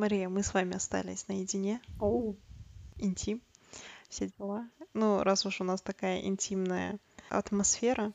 [0.00, 1.78] Мария, мы с вами остались наедине.
[1.98, 2.34] Оу.
[2.96, 3.42] Интим,
[4.08, 4.66] все дела.
[4.94, 8.14] Ну, раз уж у нас такая интимная атмосфера,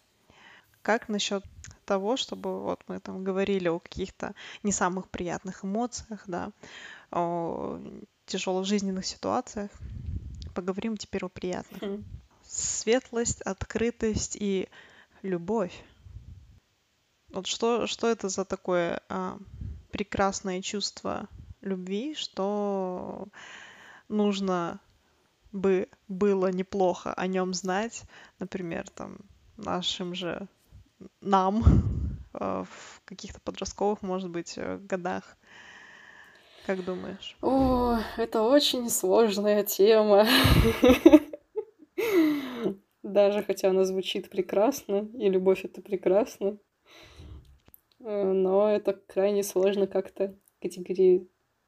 [0.81, 1.45] как насчет
[1.85, 6.51] того, чтобы вот мы там говорили о каких-то не самых приятных эмоциях, да,
[7.11, 7.79] о
[8.25, 9.69] тяжелых жизненных ситуациях.
[10.55, 11.83] Поговорим теперь о приятных.
[11.83, 12.03] Хм.
[12.47, 14.69] Светлость, открытость и
[15.21, 15.83] любовь.
[17.29, 19.37] Вот что, что это за такое а,
[19.91, 21.29] прекрасное чувство
[21.65, 23.27] любви, что
[24.07, 24.79] нужно
[25.51, 28.03] бы было неплохо о нем знать,
[28.39, 29.17] например, там
[29.57, 30.47] нашим же
[31.21, 31.63] нам
[32.33, 35.37] э, в каких-то подростковых, может быть, э, годах.
[36.65, 37.37] Как думаешь?
[37.41, 40.27] О, это очень сложная тема.
[43.03, 46.57] Даже хотя она звучит прекрасно, и любовь это прекрасно,
[47.99, 50.35] э, но это крайне сложно как-то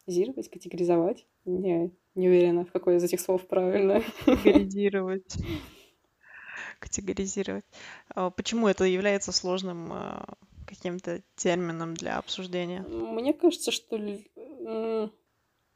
[0.08, 1.28] категоризировать, категоризовать.
[1.46, 4.02] Не, не уверена, в какое из этих слов правильно.
[4.26, 5.36] Категоризировать.
[6.80, 7.66] Категоризировать.
[8.16, 12.84] А почему это является сложным а, каким-то термином для обсуждения?
[12.84, 13.98] Мне кажется, что,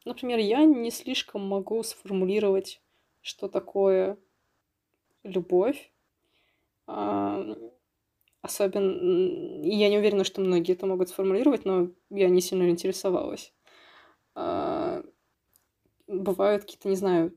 [0.06, 2.82] например, я не слишком могу сформулировать,
[3.22, 4.18] что такое
[5.24, 5.92] любовь.
[6.88, 7.46] А,
[8.42, 13.54] особенно, я не уверена, что многие это могут сформулировать, но я не сильно интересовалась.
[16.08, 17.34] Бывают какие-то, не знаю,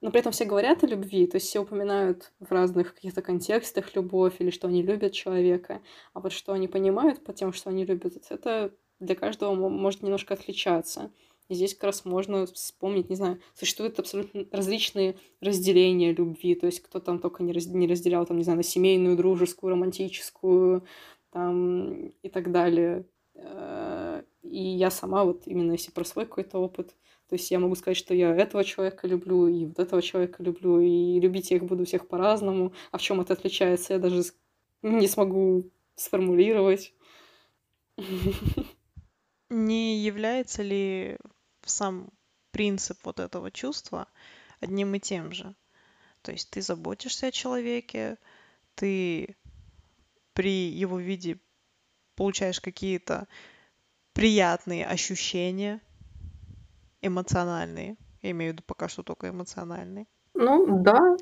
[0.00, 3.96] но при этом все говорят о любви, то есть все упоминают в разных каких-то контекстах
[3.96, 5.82] любовь или что они любят человека,
[6.14, 10.34] а вот что они понимают под тем, что они любят, это для каждого может немножко
[10.34, 11.10] отличаться.
[11.48, 16.80] И здесь как раз можно вспомнить, не знаю, существуют абсолютно различные разделения любви, то есть
[16.80, 20.84] кто там только не, раз, не разделял, там, не знаю, на семейную, дружескую, романтическую,
[21.30, 23.06] там, и так далее.
[24.48, 26.94] И я сама вот именно если про свой какой-то опыт,
[27.28, 30.80] то есть я могу сказать, что я этого человека люблю, и вот этого человека люблю,
[30.80, 32.72] и любить я их буду всех по-разному.
[32.90, 34.22] А в чем это отличается, я даже
[34.82, 36.94] не смогу сформулировать.
[39.50, 41.18] Не является ли
[41.64, 42.10] сам
[42.50, 44.06] принцип вот этого чувства
[44.60, 45.54] одним и тем же?
[46.22, 48.18] То есть ты заботишься о человеке,
[48.74, 49.36] ты
[50.34, 51.38] при его виде
[52.14, 53.26] получаешь какие-то
[54.18, 55.80] приятные ощущения,
[57.02, 57.96] эмоциональные.
[58.20, 60.06] Я имею в виду пока что только эмоциональные.
[60.34, 61.16] Ну да,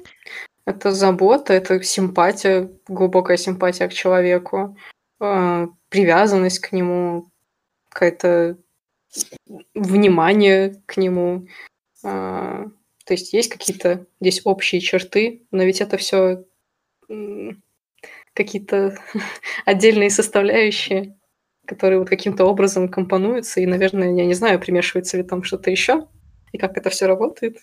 [0.64, 4.78] это забота, это симпатия, глубокая симпатия к человеку,
[5.20, 7.30] э, привязанность к нему,
[7.90, 8.56] какое-то
[9.74, 11.48] внимание к нему.
[12.02, 12.64] Э,
[13.04, 16.44] то есть есть какие-то здесь общие черты, но ведь это все
[18.32, 18.96] какие-то
[19.66, 21.14] отдельные составляющие
[21.66, 26.06] которые вот каким-то образом компонуются, и, наверное, я не знаю, примешивается ли там что-то еще,
[26.52, 27.58] и как это все работает.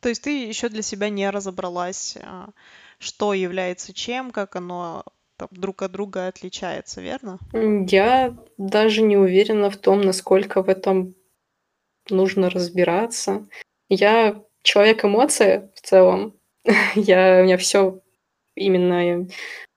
[0.00, 2.50] То есть ты еще для себя не разобралась, а,
[2.98, 5.04] что является чем, как оно
[5.36, 7.38] там, друг от друга отличается, верно?
[7.52, 11.14] Я даже не уверена в том, насколько в этом
[12.08, 13.46] нужно разбираться.
[13.88, 16.34] Я человек эмоция в целом.
[16.94, 18.00] я, у меня все
[18.54, 19.28] именно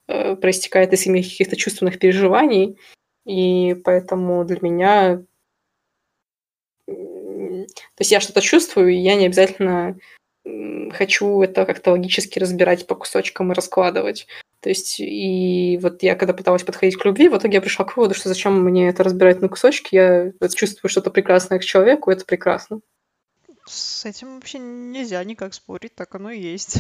[0.10, 2.78] э, проистекает из моих каких-то чувственных переживаний,
[3.26, 5.24] и поэтому для меня...
[6.86, 9.98] То есть я что-то чувствую, и я не обязательно
[10.92, 14.28] хочу это как-то логически разбирать по кусочкам и раскладывать.
[14.62, 17.96] То есть, и вот я когда пыталась подходить к любви, в итоге я пришла к
[17.96, 22.26] выводу, что зачем мне это разбирать на кусочки, я чувствую что-то прекрасное к человеку, это
[22.26, 22.82] прекрасно.
[23.66, 26.80] С этим вообще нельзя никак спорить, так оно и есть.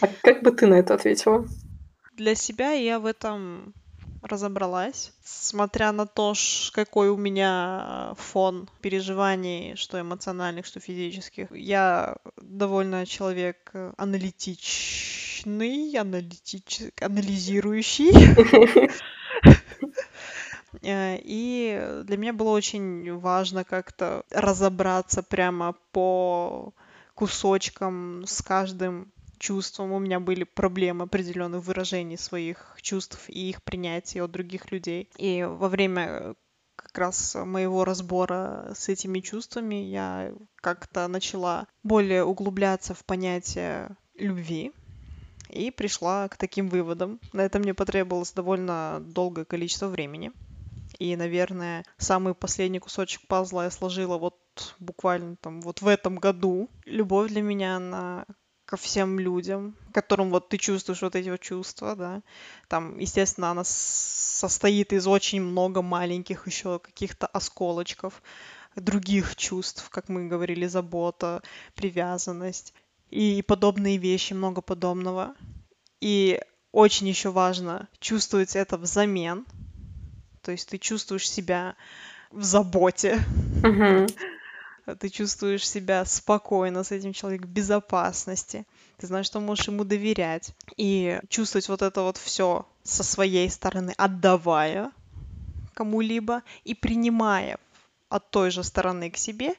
[0.00, 1.46] А как бы ты на это ответила?
[2.12, 3.74] Для себя я в этом
[4.22, 5.12] разобралась.
[5.24, 6.34] Смотря на то,
[6.72, 16.82] какой у меня фон переживаний, что эмоциональных, что физических, я довольно человек аналитичный, аналитич...
[17.00, 18.12] анализирующий.
[20.80, 26.72] Э, и для меня было очень важно как-то разобраться прямо по
[27.14, 29.12] кусочкам с каждым
[29.42, 29.92] чувством.
[29.92, 35.10] У меня были проблемы определенных выражений своих чувств и их принятия от других людей.
[35.18, 36.34] И во время
[36.76, 44.72] как раз моего разбора с этими чувствами я как-то начала более углубляться в понятие любви
[45.50, 47.20] и пришла к таким выводам.
[47.32, 50.32] На это мне потребовалось довольно долгое количество времени.
[50.98, 54.36] И, наверное, самый последний кусочек пазла я сложила вот
[54.78, 56.68] буквально там вот в этом году.
[56.84, 58.26] Любовь для меня, она
[58.72, 62.22] ко всем людям, которым вот ты чувствуешь вот эти вот чувства, да.
[62.68, 68.22] Там, естественно, она состоит из очень много маленьких еще каких-то осколочков
[68.74, 71.42] других чувств, как мы говорили, забота,
[71.74, 72.72] привязанность
[73.10, 75.34] и подобные вещи, много подобного.
[76.00, 76.40] И
[76.72, 79.44] очень еще важно чувствовать это взамен.
[80.40, 81.76] То есть ты чувствуешь себя
[82.30, 83.20] в заботе.
[83.62, 84.10] Uh-huh.
[84.98, 88.66] Ты чувствуешь себя спокойно с этим человеком, в безопасности.
[88.98, 90.54] Ты знаешь, что можешь ему доверять.
[90.76, 94.90] И чувствовать вот это вот все со своей стороны, отдавая
[95.74, 97.58] кому-либо и принимая
[98.08, 99.54] от той же стороны к себе,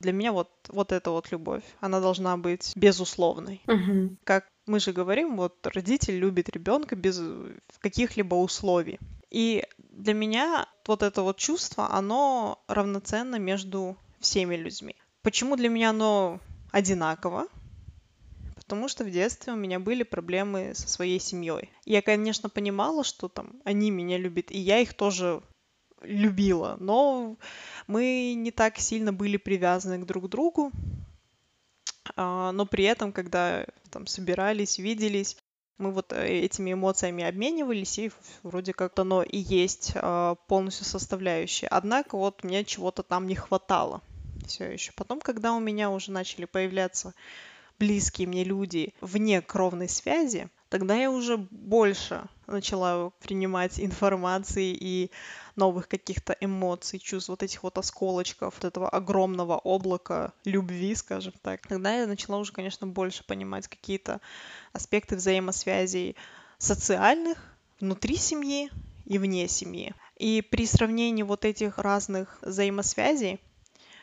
[0.00, 3.60] для меня вот, вот эта вот любовь, она должна быть безусловной.
[3.66, 4.16] Угу.
[4.24, 7.20] Как мы же говорим, вот родитель любит ребенка без
[7.80, 8.98] каких-либо условий.
[9.30, 14.94] И для меня вот это вот чувство, оно равноценно между всеми людьми.
[15.22, 16.40] Почему для меня оно
[16.70, 17.46] одинаково?
[18.54, 21.70] Потому что в детстве у меня были проблемы со своей семьей.
[21.84, 25.42] Я, конечно, понимала, что там они меня любят, и я их тоже
[26.02, 27.36] любила, но
[27.86, 30.70] мы не так сильно были привязаны к друг другу,
[32.16, 35.36] а, но при этом, когда там собирались, виделись,
[35.76, 38.12] мы вот э, этими эмоциями обменивались, и
[38.42, 41.68] вроде как оно и есть а, полностью составляющее.
[41.68, 44.02] Однако вот мне чего-то там не хватало
[44.50, 44.92] все еще.
[44.92, 47.14] Потом, когда у меня уже начали появляться
[47.78, 55.10] близкие мне люди вне кровной связи, тогда я уже больше начала принимать информации и
[55.56, 61.66] новых каких-то эмоций, чувств, вот этих вот осколочков, вот этого огромного облака любви, скажем так.
[61.66, 64.20] Тогда я начала уже, конечно, больше понимать какие-то
[64.72, 66.16] аспекты взаимосвязей
[66.58, 67.38] социальных,
[67.80, 68.70] внутри семьи
[69.06, 69.94] и вне семьи.
[70.16, 73.40] И при сравнении вот этих разных взаимосвязей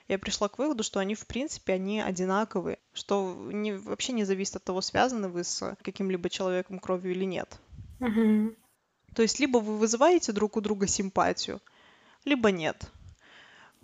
[0.07, 4.55] я пришла к выводу, что они, в принципе, они одинаковые, что не, вообще не зависит
[4.55, 7.59] от того, связаны вы с каким-либо человеком кровью или нет.
[7.99, 8.55] Угу.
[9.15, 11.59] То есть либо вы вызываете друг у друга симпатию,
[12.23, 12.89] либо нет.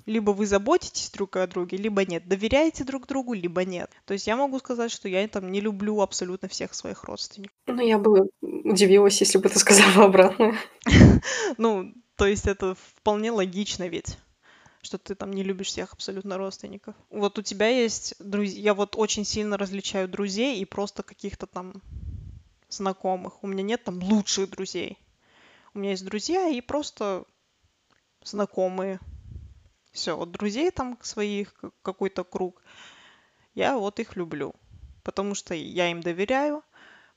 [0.05, 2.27] Либо вы заботитесь друг о друге, либо нет.
[2.27, 3.89] Доверяете друг другу, либо нет.
[4.05, 7.55] То есть я могу сказать, что я там не люблю абсолютно всех своих родственников.
[7.67, 10.55] Ну, я бы удивилась, если бы ты сказала обратное.
[11.57, 14.17] Ну, то есть это вполне логично ведь
[14.83, 16.93] что ты там не любишь всех абсолютно родственников.
[17.09, 21.81] Вот у тебя есть друзья, я вот очень сильно различаю друзей и просто каких-то там
[22.69, 23.43] знакомых.
[23.43, 24.99] У меня нет там лучших друзей.
[25.73, 27.23] У меня есть друзья и просто
[28.23, 28.99] знакомые.
[29.93, 32.61] Все, вот друзей там своих, какой-то круг.
[33.55, 34.53] Я вот их люблю.
[35.03, 36.63] Потому что я им доверяю,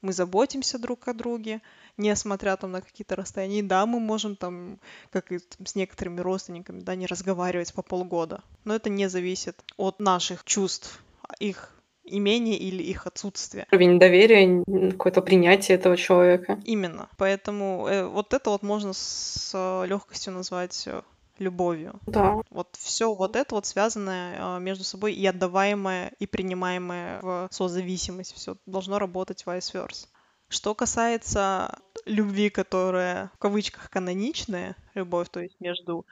[0.02, 1.62] мы заботимся друг о друге,
[1.96, 3.60] несмотря там на какие-то расстояния.
[3.60, 4.78] И да, мы можем там,
[5.10, 8.42] как и с некоторыми родственниками, да, не разговаривать по полгода.
[8.64, 11.02] Но это не зависит от наших чувств,
[11.38, 11.72] их
[12.04, 13.66] имение или их отсутствие.
[13.72, 16.60] Уровень доверия, какое-то принятие этого человека.
[16.64, 17.08] Именно.
[17.16, 21.02] Поэтому э, вот это вот можно с э, легкостью назвать э,
[21.38, 22.00] любовью.
[22.06, 22.36] Да.
[22.50, 28.34] Вот все вот это вот связанное э, между собой и отдаваемое, и принимаемое в созависимость.
[28.34, 30.06] Все должно работать vice versa.
[30.48, 36.06] Что касается любви, которая в кавычках каноничная, любовь, то есть между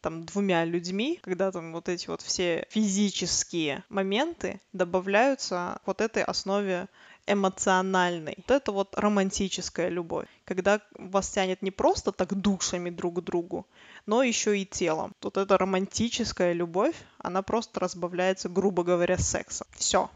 [0.00, 6.88] там двумя людьми, когда там вот эти вот все физические моменты добавляются вот этой основе
[7.26, 8.34] эмоциональной.
[8.38, 13.66] Вот это вот романтическая любовь, когда вас тянет не просто так душами друг к другу,
[14.06, 15.14] но еще и телом.
[15.22, 19.66] Вот эта романтическая любовь, она просто разбавляется, грубо говоря, сексом.
[19.72, 20.10] Все.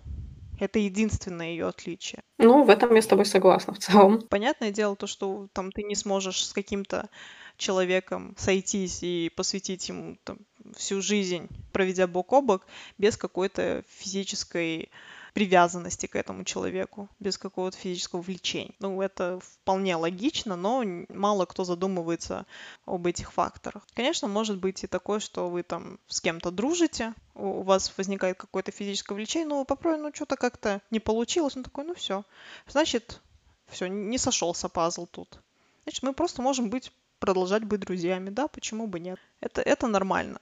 [0.61, 2.23] Это единственное ее отличие.
[2.39, 4.23] Ну, в этом я с тобой согласна в целом.
[4.23, 7.09] Понятное дело то, что там ты не сможешь с каким-то
[7.57, 10.39] человеком сойтись и посвятить ему там,
[10.77, 12.67] всю жизнь, проведя бок о бок,
[12.99, 14.91] без какой-то физической
[15.35, 18.73] привязанности к этому человеку, без какого-то физического влечения.
[18.79, 22.47] Ну, это вполне логично, но мало кто задумывается
[22.87, 23.85] об этих факторах.
[23.95, 28.71] Конечно, может быть и такое, что вы там с кем-то дружите, у вас возникает какое-то
[28.71, 32.25] физическое влечение, ну, попробуй, ну, что-то как-то не получилось, ну, такой, ну, все.
[32.69, 33.21] Значит,
[33.67, 35.41] все, не сошелся пазл тут.
[35.83, 39.19] Значит, мы просто можем быть продолжать быть друзьями, да, почему бы нет?
[39.41, 40.39] Это, это нормально.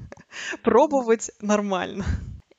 [0.62, 2.06] Пробовать нормально.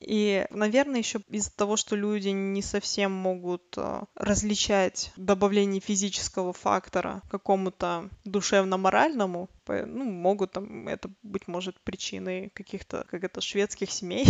[0.06, 7.22] И, наверное, еще из-за того, что люди не совсем могут э, различать добавление физического фактора
[7.30, 14.26] какому-то душевно-моральному, ну, могут там, это, быть может, причиной каких-то, как это, шведских семей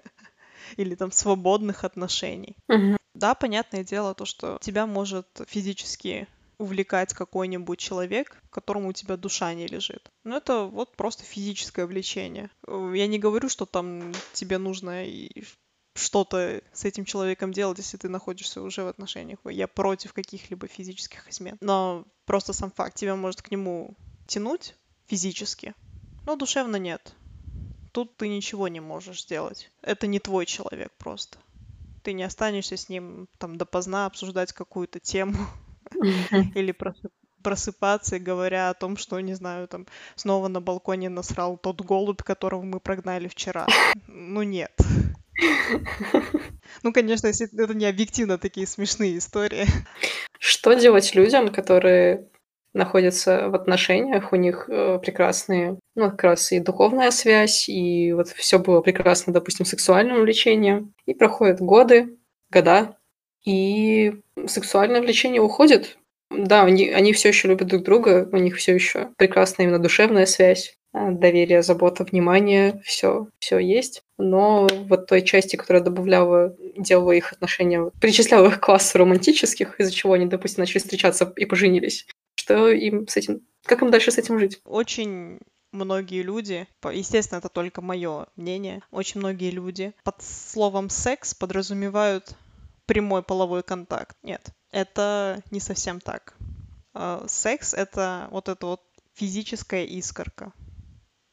[0.76, 2.56] или там свободных отношений.
[3.14, 9.54] Да, понятное дело, то, что тебя может физически увлекать какой-нибудь человек, которому у тебя душа
[9.54, 10.10] не лежит.
[10.24, 12.50] Ну, это вот просто физическое влечение.
[12.66, 15.44] Я не говорю, что там тебе нужно и
[15.94, 19.38] что-то с этим человеком делать, если ты находишься уже в отношениях.
[19.44, 21.56] Я против каких-либо физических измен.
[21.60, 23.96] Но просто сам факт тебя может к нему
[24.26, 24.74] тянуть
[25.06, 25.74] физически,
[26.26, 27.14] но душевно нет.
[27.92, 29.70] Тут ты ничего не можешь сделать.
[29.82, 31.38] Это не твой человек просто.
[32.02, 35.34] Ты не останешься с ним там допоздна обсуждать какую-то тему
[36.54, 36.74] или
[37.42, 39.86] просыпаться, говоря о том, что, не знаю, там
[40.16, 43.66] снова на балконе насрал тот голубь, которого мы прогнали вчера.
[44.06, 44.72] Ну нет.
[46.82, 49.66] Ну, конечно, если это не объективно такие смешные истории.
[50.38, 52.28] Что делать людям, которые
[52.74, 58.28] находятся в отношениях, у них э, прекрасные, ну, как раз и духовная связь, и вот
[58.28, 62.18] все было прекрасно, допустим, сексуальным влечением, и проходят годы,
[62.50, 62.96] года,
[63.44, 65.98] и сексуальное влечение уходит.
[66.30, 70.26] Да, они, они все еще любят друг друга, у них все еще прекрасная именно душевная
[70.26, 74.02] связь, э, доверие, забота, внимание, все, все есть.
[74.18, 79.92] Но вот той части, которая добавляла, делала их отношения, причисляла их к классу романтических, из-за
[79.92, 84.18] чего они, допустим, начали встречаться и поженились, что им с этим, как им дальше с
[84.18, 84.60] этим жить?
[84.64, 85.38] Очень
[85.72, 92.36] многие люди, естественно, это только мое мнение, очень многие люди под словом секс подразумевают
[92.88, 94.16] прямой половой контакт.
[94.22, 96.34] Нет, это не совсем так.
[96.94, 98.82] А, секс— это вот эта вот
[99.14, 100.52] физическая искорка.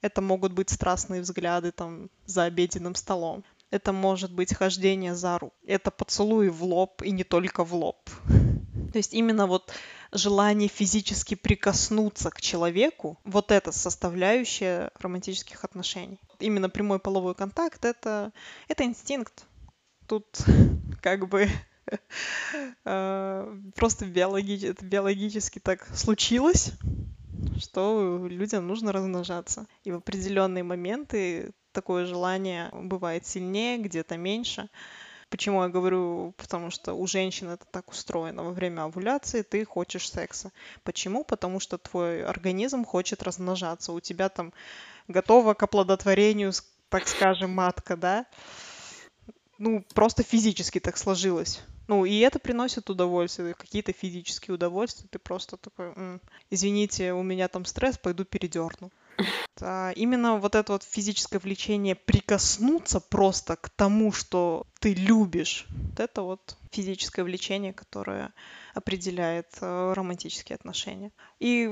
[0.02, 3.44] Это могут быть страстные взгляды там за обеденным столом.
[3.72, 5.56] Это может быть хождение за руку.
[5.66, 7.98] Это поцелуй в лоб и не только в лоб.
[8.92, 9.72] То есть именно вот
[10.12, 16.20] желание физически прикоснуться к человеку, вот это составляющая романтических отношений.
[16.40, 18.34] Именно прямой половой контакт это,
[18.68, 19.46] это инстинкт.
[20.08, 20.26] Тут
[21.02, 21.48] как бы
[22.86, 26.72] э, просто биологи биологически так случилось,
[27.60, 29.68] что людям нужно размножаться.
[29.84, 34.70] И в определенные моменты такое желание бывает сильнее, где-то меньше.
[35.30, 36.34] Почему я говорю?
[36.38, 38.44] Потому что у женщин это так устроено.
[38.44, 40.52] Во время овуляции ты хочешь секса.
[40.84, 41.24] Почему?
[41.24, 43.92] Потому что твой организм хочет размножаться.
[43.92, 44.54] У тебя там
[45.08, 46.54] готова к оплодотворению,
[46.90, 48.26] так скажем, матка, да?
[49.58, 51.62] Ну, просто физически так сложилось.
[51.88, 55.08] Ну, и это приносит удовольствие, какие-то физические удовольствия.
[55.10, 58.92] Ты просто такой, М, извините, у меня там стресс, пойду передерну.
[59.62, 66.00] А именно вот это вот физическое влечение прикоснуться просто к тому, что ты любишь, вот
[66.02, 68.34] это вот физическое влечение, которое
[68.74, 71.12] определяет э, романтические отношения.
[71.40, 71.70] И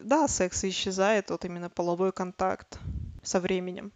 [0.00, 2.78] да, секс исчезает, вот именно половой контакт
[3.24, 3.92] со временем.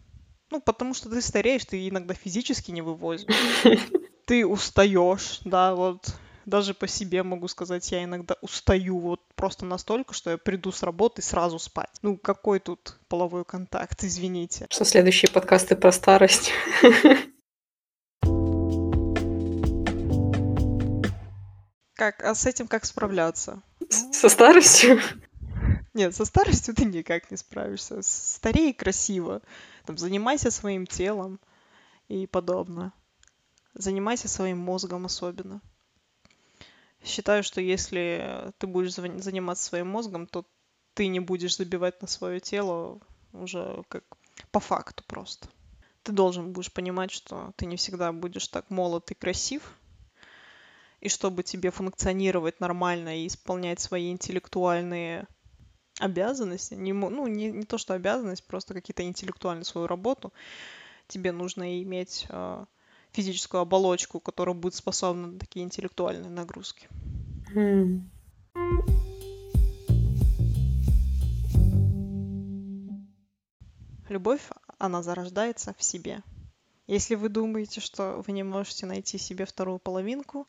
[0.51, 3.27] Ну, потому что ты стареешь, ты иногда физически не вывозишь.
[4.25, 6.13] Ты устаешь, да, вот
[6.45, 10.83] даже по себе могу сказать, я иногда устаю вот просто настолько, что я приду с
[10.83, 11.89] работы сразу спать.
[12.03, 14.67] Ну, какой тут половой контакт, извините.
[14.69, 16.51] Что следующие подкасты про старость.
[21.95, 23.61] Как, а с этим как справляться?
[23.89, 25.01] Со старостью?
[25.93, 28.01] Нет, со старостью ты никак не справишься.
[28.01, 29.41] Старей красиво.
[29.89, 31.39] Там, занимайся своим телом
[32.09, 32.93] и подобное.
[33.73, 35.61] Занимайся своим мозгом особенно.
[37.03, 40.45] Считаю, что если ты будешь заниматься своим мозгом, то
[40.93, 42.99] ты не будешь забивать на свое тело
[43.33, 44.03] уже как
[44.51, 45.49] по факту просто.
[46.03, 49.75] Ты должен будешь понимать, что ты не всегда будешь так молод и красив,
[51.01, 55.25] и чтобы тебе функционировать нормально и исполнять свои интеллектуальные
[55.99, 60.33] обязанности, не, ну, не, не то что обязанность, просто какие-то интеллектуальные свою работу,
[61.07, 62.65] тебе нужно иметь э,
[63.11, 66.87] физическую оболочку, которая будет способна на такие интеллектуальные нагрузки.
[67.55, 68.01] Mm.
[74.09, 74.41] Любовь,
[74.79, 76.23] она зарождается в себе.
[76.87, 80.47] Если вы думаете, что вы не можете найти себе вторую половинку,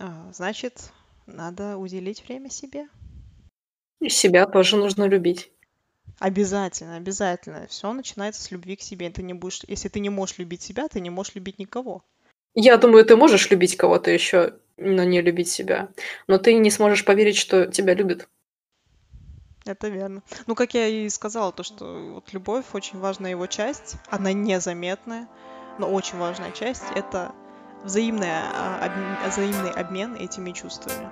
[0.00, 0.92] а, значит,
[1.26, 2.88] надо уделить время себе.
[4.00, 5.50] И себя тоже нужно любить.
[6.18, 7.66] Обязательно, обязательно.
[7.68, 9.10] Все начинается с любви к себе.
[9.10, 12.02] Ты не будешь, если ты не можешь любить себя, ты не можешь любить никого.
[12.54, 15.90] Я думаю, ты можешь любить кого-то еще, но не любить себя.
[16.26, 18.28] Но ты не сможешь поверить, что тебя любят.
[19.64, 20.22] Это верно.
[20.46, 23.96] Ну, как я и сказала, то, что вот любовь очень важная его часть.
[24.08, 25.28] Она незаметная,
[25.78, 27.32] но очень важная часть— это
[27.84, 31.08] взаимная, а, обмен, взаимный обмен этими чувствами.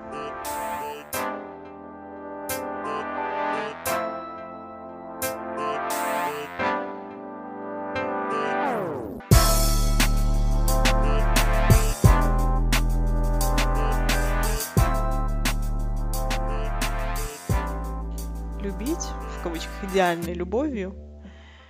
[19.96, 20.94] Идеальной любовью,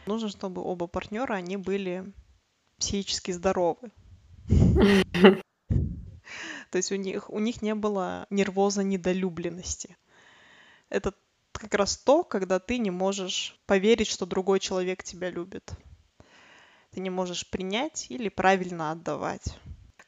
[0.05, 2.13] нужно, чтобы оба партнера, они были
[2.77, 3.93] психически здоровы.
[5.69, 9.97] То есть у них, у них не было нервоза недолюбленности.
[10.89, 11.15] Это
[11.53, 15.71] как раз то, когда ты не можешь поверить, что другой человек тебя любит.
[16.91, 19.57] Ты не можешь принять или правильно отдавать.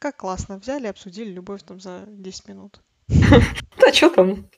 [0.01, 0.59] Как классно.
[0.59, 2.81] Взяли, обсудили любовь там за 10 минут.
[3.89, 4.51] Да что там?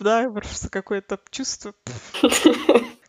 [0.00, 1.74] Да, просто какое-то чувство.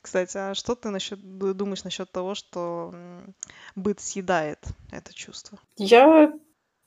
[0.02, 2.94] Кстати, а что ты насчет, думаешь насчет того, что
[3.76, 4.60] быт съедает
[4.92, 5.58] это чувство?
[5.78, 6.34] Я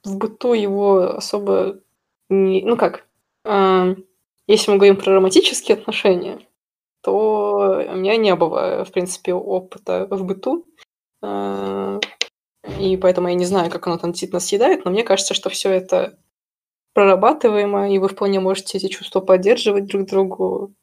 [0.04, 1.80] в быту его особо
[2.28, 2.62] не...
[2.62, 3.06] Ну как,
[3.44, 3.94] а,
[4.46, 6.40] если мы говорим про романтические отношения,
[7.00, 10.66] то у меня не было, в принципе, опыта в быту.
[11.22, 11.98] А,
[12.78, 15.70] и поэтому я не знаю, как оно там действительно съедает, но мне кажется, что все
[15.70, 16.18] это
[16.96, 20.74] прорабатываемо, и вы вполне можете эти чувства поддерживать друг другу,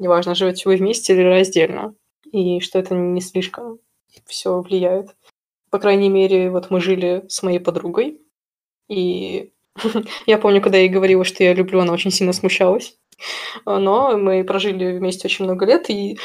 [0.00, 1.94] неважно, живете вы вместе или раздельно,
[2.32, 3.78] и что это не слишком
[4.26, 5.14] все влияет.
[5.70, 8.20] По крайней мере, вот мы жили с моей подругой,
[8.88, 9.52] и
[10.26, 12.98] я помню, когда я ей говорила, что я люблю, она очень сильно смущалась.
[13.64, 16.18] Но мы прожили вместе очень много лет, и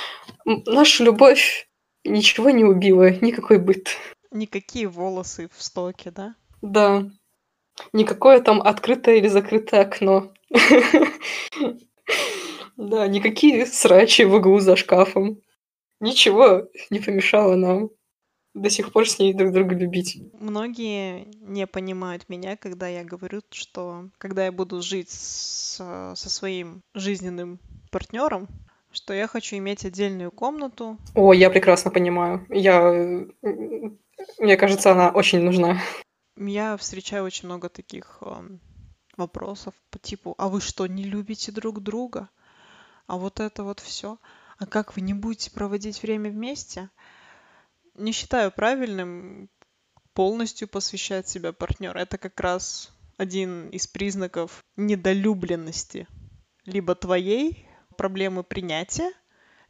[0.44, 1.70] наша любовь
[2.04, 3.90] ничего не убила, никакой быт.
[4.32, 6.34] Никакие волосы в стоке, да?
[6.64, 7.06] Да.
[7.94, 10.34] Никакое там открытое или закрытое окно.
[12.78, 15.42] Да, никакие срачи в углу за шкафом.
[16.02, 17.90] Ничего не помешало нам
[18.56, 20.18] до сих пор с ней друг друга любить.
[20.40, 25.76] Многие не понимают меня, когда я говорю, что когда я буду жить с,
[26.16, 27.60] со своим жизненным
[27.92, 28.48] партнером,
[28.92, 30.98] что я хочу иметь отдельную комнату.
[31.14, 32.46] О, я прекрасно понимаю.
[32.50, 33.26] Я...
[34.40, 35.82] Мне кажется, она очень нужна.
[36.38, 38.50] Я встречаю очень много таких э,
[39.18, 42.30] вопросов по типу, а вы что, не любите друг друга?
[43.08, 44.20] А вот это вот все.
[44.58, 46.90] А как вы не будете проводить время вместе?
[47.98, 49.50] не считаю правильным
[50.14, 52.00] полностью посвящать себя партнеру.
[52.00, 56.08] Это как раз один из признаков недолюбленности.
[56.66, 59.12] Либо твоей проблемы принятия,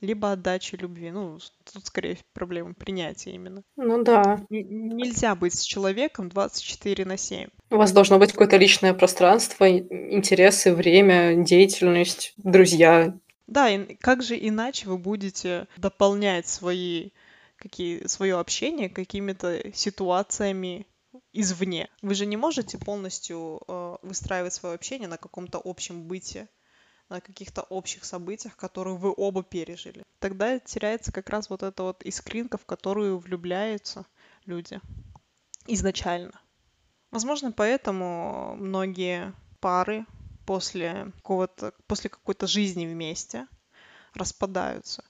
[0.01, 1.11] либо отдачи любви.
[1.11, 1.39] Ну,
[1.71, 3.63] тут скорее проблема принятия именно.
[3.75, 4.45] Ну да.
[4.49, 7.49] Н- нельзя быть с человеком 24 на 7.
[7.69, 13.17] У вас должно быть какое-то личное пространство, интересы, время, деятельность, друзья.
[13.47, 17.11] Да, и как же иначе вы будете дополнять свои
[17.57, 20.87] какие, свое общение какими-то ситуациями
[21.31, 21.89] извне.
[22.01, 26.49] Вы же не можете полностью э, выстраивать свое общение на каком-то общем быте,
[27.09, 30.03] на каких-то общих событиях, которые вы оба пережили.
[30.19, 34.05] Тогда теряется как раз вот эта вот искринка, в которую влюбляются
[34.45, 34.79] люди
[35.67, 36.39] изначально.
[37.11, 40.05] Возможно, поэтому многие пары
[40.45, 43.47] после какого-то после какой-то жизни вместе
[44.13, 45.03] распадаются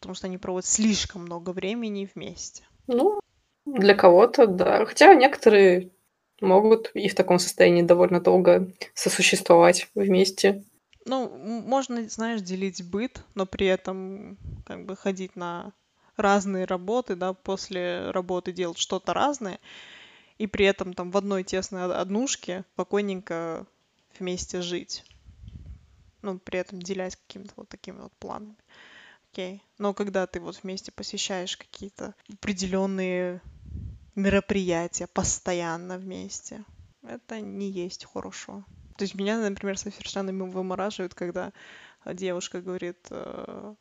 [0.00, 2.64] потому что они проводят слишком много времени вместе.
[2.86, 3.20] Ну,
[3.66, 4.84] для кого-то, да.
[4.86, 5.90] Хотя некоторые
[6.40, 10.64] могут и в таком состоянии довольно долго сосуществовать вместе.
[11.06, 11.28] Ну,
[11.62, 14.36] можно, знаешь, делить быт, но при этом
[14.66, 15.72] как бы ходить на
[16.16, 19.58] разные работы, да, после работы делать что-то разное,
[20.38, 23.66] и при этом там в одной тесной однушке спокойненько
[24.18, 25.04] вместе жить.
[26.22, 28.56] Ну, при этом делясь какими-то вот такими вот планами
[29.32, 29.62] окей.
[29.78, 33.40] Но когда ты вот вместе посещаешь какие-то определенные
[34.14, 36.64] мероприятия постоянно вместе,
[37.02, 38.64] это не есть хорошо.
[39.00, 41.54] То есть меня, например, совершенно вымораживает, когда
[42.04, 43.74] девушка говорит э,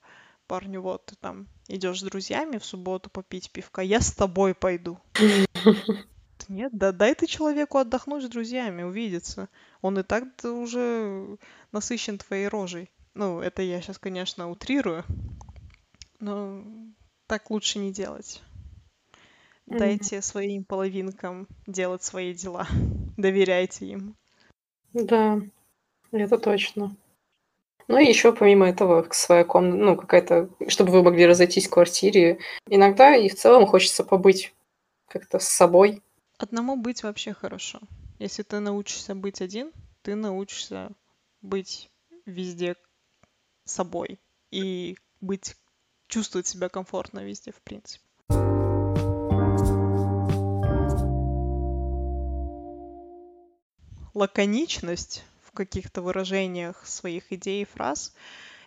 [0.48, 4.98] парню, вот ты там идешь с друзьями в субботу попить пивка, я с тобой пойду.
[6.48, 9.50] Нет, да дай ты человеку отдохнуть с друзьями, увидеться.
[9.82, 11.38] Он и так уже
[11.74, 12.90] насыщен твоей рожей.
[13.14, 15.04] Ну, это я сейчас, конечно, утрирую.
[16.22, 16.64] Но
[17.28, 18.42] так лучше не делать.
[19.66, 22.66] Дайте своим половинкам делать свои дела.
[23.18, 24.16] Доверяйте им.
[24.94, 25.42] Да,
[26.12, 26.96] это точно.
[27.88, 32.40] Ну и еще помимо этого своя комната, ну какая-то, чтобы вы могли разойтись в квартире.
[32.68, 34.54] Иногда и в целом хочется побыть
[35.08, 36.04] как-то с собой.
[36.38, 37.80] Одному быть вообще хорошо.
[38.20, 39.72] Если ты научишься быть один,
[40.04, 40.92] ты научишься
[41.42, 41.90] быть
[42.26, 42.76] везде
[43.66, 44.20] собой
[44.52, 45.56] и быть
[46.08, 48.09] чувствовать себя комфортно везде, в принципе.
[54.14, 58.14] Лаконичность в каких-то выражениях своих идей и фраз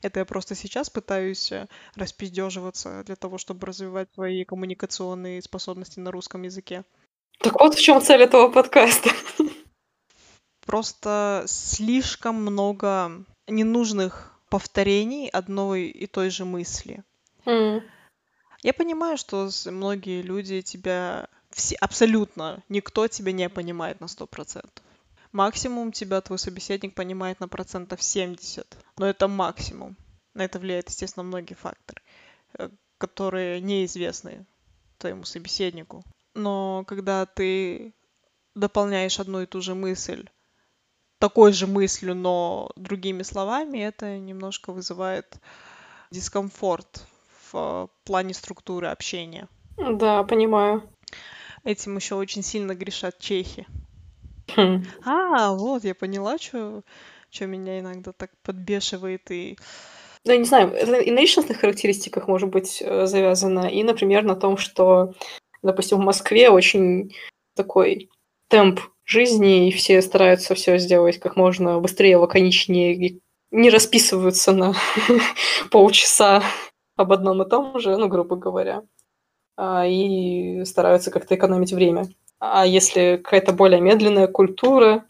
[0.03, 6.11] это я просто сейчас пытаюсь э, распиздеживаться для того, чтобы развивать свои коммуникационные способности на
[6.11, 6.85] русском языке.
[7.39, 9.11] Так вот в чем цель этого подкаста.
[10.67, 17.05] Просто слишком много ненужных повторений одной и той же мысли.
[17.45, 17.83] Mm.
[18.63, 24.65] Я понимаю, что многие люди тебя все, абсолютно никто тебя не понимает на 100%.
[25.33, 29.97] Максимум тебя твой собеседник понимает на процентов 70, но это максимум.
[30.35, 32.03] На это влияет, естественно, многие факторы,
[32.59, 32.69] э,
[32.99, 34.47] которые неизвестны
[34.99, 36.05] твоему собеседнику.
[36.35, 37.95] Но когда ты
[38.55, 40.29] дополняешь одну и ту же мысль
[41.19, 45.37] такой же мыслью, но другими словами, это немножко вызывает
[46.11, 47.07] дискомфорт
[47.53, 49.49] в плане структуры общения.
[49.77, 50.83] Да, понимаю.
[51.65, 53.67] Этим еще очень сильно грешат чехи.
[54.57, 54.85] Хм.
[55.05, 56.83] А, вот, я поняла, что
[57.41, 59.57] меня иногда так подбешивает и...
[60.25, 64.23] Ну, я не знаю, это и на личностных характеристиках может быть э, завязано, и, например,
[64.23, 65.15] на том, что,
[65.63, 67.13] допустим, в Москве очень
[67.55, 68.09] такой
[68.49, 74.75] темп жизни, и все стараются все сделать как можно быстрее, лаконичнее, и не расписываются на
[75.71, 76.43] полчаса
[76.97, 78.83] об одном и том же, ну, грубо говоря,
[79.57, 82.07] а, и стараются как-то экономить время.
[82.45, 85.07] А если какая-то более медленная культура,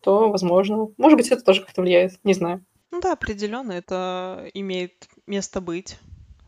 [0.00, 2.64] то, возможно, может быть, это тоже как-то влияет, не знаю.
[2.90, 5.98] Ну да, определенно это имеет место быть.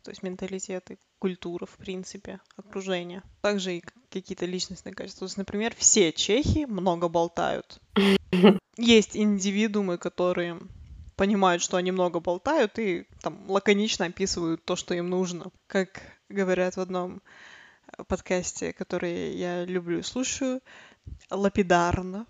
[0.03, 3.23] То есть менталитеты, культура, в принципе, окружение.
[3.43, 5.21] Также и какие-то личностные качества.
[5.21, 7.79] То есть, например, все чехи много болтают.
[8.79, 10.59] Есть индивидуумы, которые
[11.15, 15.53] понимают, что они много болтают и там лаконично описывают то, что им нужно.
[15.67, 17.21] Как говорят в одном
[18.07, 20.61] подкасте, который я люблю и слушаю,
[21.31, 22.27] лапидарно.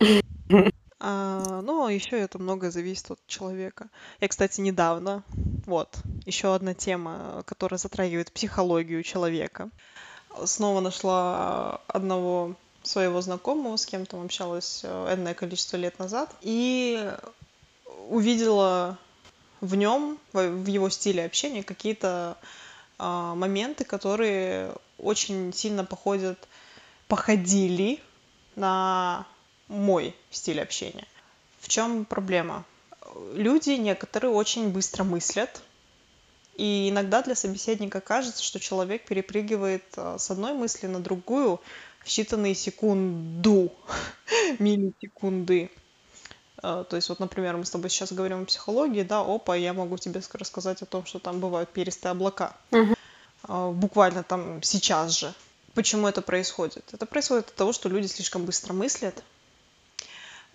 [1.00, 3.88] А, ну, еще это много зависит от человека.
[4.20, 5.22] Я, кстати, недавно,
[5.64, 9.70] вот, еще одна тема, которая затрагивает психологию человека.
[10.44, 17.12] Снова нашла одного своего знакомого, с кем то общалась э, энное количество лет назад, и
[18.08, 18.98] увидела
[19.60, 22.36] в нем, в его стиле общения какие-то
[22.98, 26.48] а, моменты, которые очень сильно походят,
[27.06, 28.00] походили
[28.56, 29.26] на
[29.68, 31.06] мой стиль общения.
[31.60, 32.64] В чем проблема?
[33.34, 35.62] Люди некоторые очень быстро мыслят,
[36.56, 41.60] и иногда для собеседника кажется, что человек перепрыгивает а, с одной мысли на другую
[42.00, 43.72] в считанные секунду,
[44.58, 45.70] миллисекунды.
[46.60, 49.72] А, то есть вот, например, мы с тобой сейчас говорим о психологии, да, опа, я
[49.72, 52.56] могу тебе рассказать о том, что там бывают перистые облака.
[52.72, 52.97] Uh-huh.
[53.48, 55.34] Буквально там сейчас же.
[55.74, 56.84] Почему это происходит?
[56.92, 59.24] Это происходит от того, что люди слишком быстро мыслят,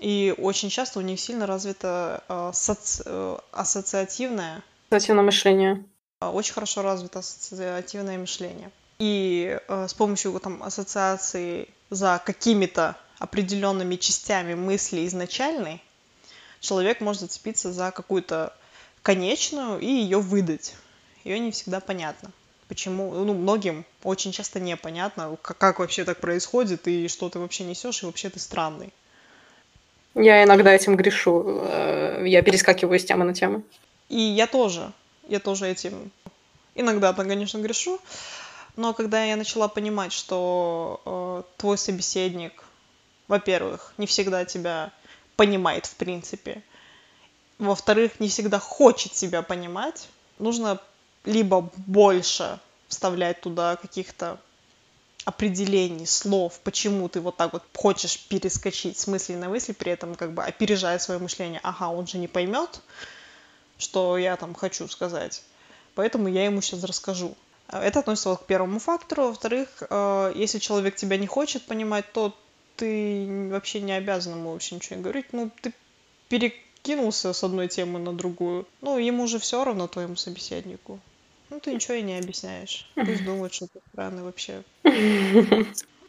[0.04, 3.04] и очень часто у них сильно развито э, соци...
[3.06, 4.62] Э, ассоциативное...
[4.90, 5.86] Ассоциативное мышление.
[6.20, 8.70] Очень хорошо развито ассоциативное мышление.
[9.00, 15.82] И э, с помощью там, ассоциации за какими-то определенными частями мысли изначальной
[16.60, 18.54] человек может зацепиться за какую-то
[19.04, 20.76] конечную и ее выдать.
[21.24, 22.32] Ее не всегда понятно.
[22.68, 27.64] Почему, ну, многим очень часто непонятно, как, как вообще так происходит, и что ты вообще
[27.66, 28.94] несешь, и вообще ты странный.
[30.16, 31.44] Я иногда этим грешу.
[31.46, 33.64] Э, я перескакиваю с темы на тему.
[34.10, 34.92] И я тоже.
[35.28, 36.12] Я тоже этим
[36.76, 38.00] иногда, конечно, грешу.
[38.76, 42.64] Но когда я начала понимать, что э, твой собеседник,
[43.28, 44.92] во-первых, не всегда тебя
[45.36, 46.64] понимает в принципе,
[47.60, 50.08] во-вторых, не всегда хочет тебя понимать,
[50.40, 50.80] нужно
[51.26, 54.40] либо больше вставлять туда каких-то
[55.26, 60.16] определений, слов, почему ты вот так вот хочешь перескочить с мысли на мысли, при этом
[60.16, 61.62] как бы опережая свое мышление.
[61.64, 62.82] Ага, он же не поймет,
[63.78, 65.44] что я там хочу сказать.
[65.96, 67.36] Поэтому я ему сейчас расскажу.
[67.68, 69.28] Это относится вот к первому фактору.
[69.28, 72.36] Во-вторых, э, если человек тебя не хочет понимать, то
[72.76, 75.28] ты вообще не обязан ему вообще ничего не говорить.
[75.32, 75.74] Ну, ты
[76.28, 78.68] перекинулся с одной темы на другую.
[78.82, 81.00] Ну, ему же все равно, твоему собеседнику.
[81.54, 82.90] Ну, ты ничего и не объясняешь.
[82.96, 84.64] Пусть думают, что ты странный вообще.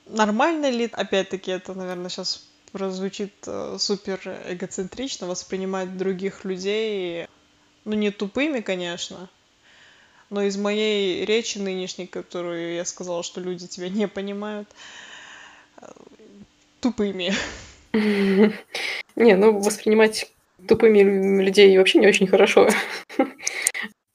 [0.06, 7.26] Нормально ли, опять-таки, это, наверное, сейчас прозвучит э, супер эгоцентрично, воспринимать других людей,
[7.84, 9.28] ну, не тупыми, конечно,
[10.30, 14.68] но из моей речи нынешней, которую я сказала, что люди тебя не понимают,
[15.82, 15.86] э,
[16.80, 17.34] тупыми.
[17.92, 20.32] Не, ну, воспринимать
[20.66, 22.68] тупыми людей вообще не очень хорошо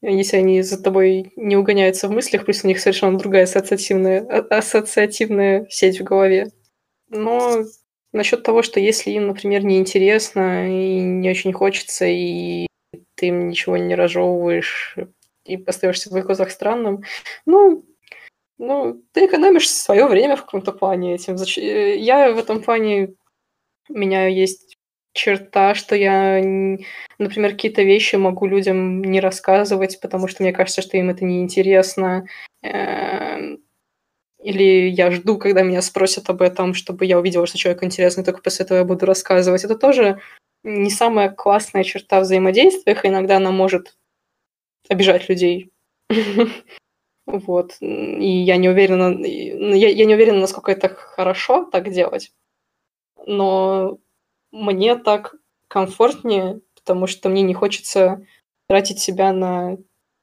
[0.02, 4.58] если они за тобой не угоняются в мыслях, плюс у них совершенно другая ассоциативная, а,
[4.58, 6.52] ассоциативная сеть в голове.
[7.10, 7.64] Но
[8.14, 12.68] насчет того, что если им, например, неинтересно и не очень хочется, и
[13.16, 14.98] ты им ничего не разжевываешь
[15.46, 17.04] и остаешься в их глазах странным,
[17.46, 17.86] ну,
[18.58, 21.36] ну, ты экономишь свое время в каком-то плане этим.
[21.36, 23.16] Я в этом плане
[23.90, 24.78] у меня есть
[25.14, 26.42] черта, что я,
[27.18, 32.26] например, какие-то вещи могу людям не рассказывать, потому что мне кажется, что им это неинтересно.
[32.62, 33.60] Эм,
[34.42, 38.42] или я жду, когда меня спросят об этом, чтобы я увидела, что человек интересный, только
[38.42, 39.64] после этого я буду рассказывать.
[39.66, 40.20] Это тоже
[40.64, 43.98] не самая классная черта взаимодействия, иногда она может
[44.90, 45.72] обижать людей.
[47.32, 47.78] Вот.
[47.80, 52.32] И я не уверена, я, я не уверена, насколько это хорошо так делать.
[53.28, 54.00] Но
[54.52, 55.36] мне так
[55.68, 58.26] комфортнее, потому что мне не хочется
[58.68, 59.78] тратить себя на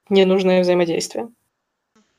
[0.08, 1.28] ненужное взаимодействие.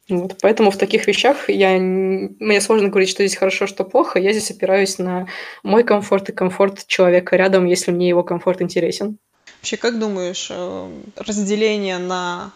[0.09, 4.19] Вот, поэтому в таких вещах я, мне сложно говорить, что здесь хорошо, что плохо.
[4.19, 5.27] Я здесь опираюсь на
[5.63, 9.17] мой комфорт и комфорт человека рядом, если мне его комфорт интересен.
[9.57, 12.53] Вообще, как думаешь, э, разделение на,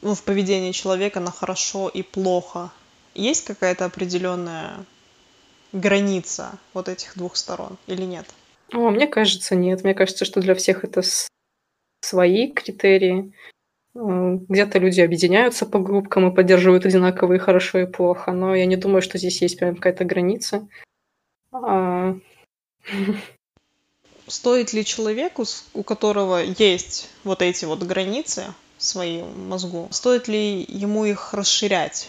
[0.00, 2.70] ну, в поведении человека на хорошо и плохо,
[3.14, 4.86] есть какая-то определенная
[5.72, 8.26] граница вот этих двух сторон или нет?
[8.74, 9.84] О, мне кажется, нет.
[9.84, 11.02] Мне кажется, что для всех это
[12.00, 13.32] свои критерии.
[13.94, 19.02] Где-то люди объединяются по группкам и поддерживают одинаковые хорошо и плохо, но я не думаю,
[19.02, 20.66] что здесь есть прям какая-то граница.
[21.52, 22.16] А...
[24.26, 28.46] Стоит ли человеку, у которого есть вот эти вот границы
[28.78, 32.08] в своем мозгу, стоит ли ему их расширять?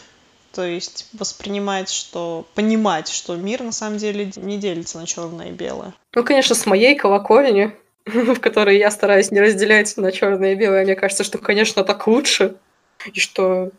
[0.56, 5.52] То есть воспринимать, что понимать, что мир на самом деле не делится на черное и
[5.52, 5.94] белое.
[6.14, 7.74] Ну, конечно, с моей колокольни
[8.06, 10.84] в которой я стараюсь не разделять на черное и белое.
[10.84, 12.56] Мне кажется, что, конечно, так лучше,
[13.12, 13.72] и что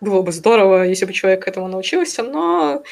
[0.00, 2.82] было бы здорово, если бы человек этому научился, но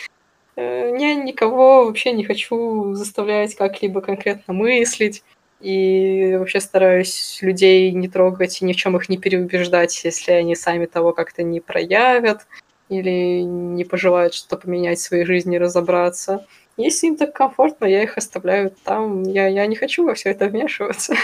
[0.55, 5.25] э, я никого вообще не хочу заставлять как-либо конкретно мыслить,
[5.61, 10.55] и вообще стараюсь людей не трогать и ни в чем их не переубеждать, если они
[10.55, 12.47] сами того как-то не проявят
[12.91, 16.47] или не пожелают что-то поменять в своей жизни, разобраться.
[16.77, 19.23] Если им так комфортно, я их оставляю там.
[19.23, 21.15] Я, я не хочу во все это вмешиваться.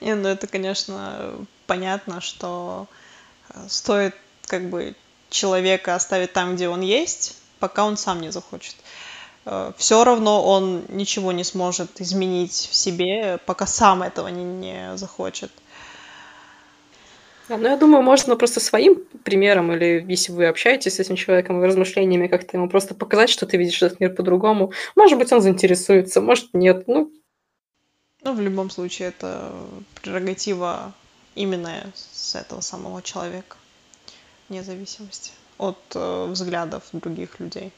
[0.00, 1.34] Не, ну это, конечно,
[1.66, 2.86] понятно, что
[3.50, 4.14] э, стоит
[4.46, 4.94] как бы
[5.28, 8.76] человека оставить там, где он есть, пока он сам не захочет.
[9.44, 14.96] Э, все равно он ничего не сможет изменить в себе, пока сам этого не, не
[14.96, 15.50] захочет.
[17.48, 21.62] Да, ну, я думаю, можно просто своим примером или если вы общаетесь с этим человеком
[21.62, 24.72] и размышлениями как-то ему просто показать, что ты видишь этот мир по-другому.
[24.96, 26.88] Может быть, он заинтересуется, может, нет.
[26.88, 27.12] Ну,
[28.22, 29.52] ну, в любом случае, это
[30.00, 30.94] прерогатива
[31.34, 33.56] именно с этого самого человека,
[34.48, 37.70] вне зависимости от э, взглядов других людей.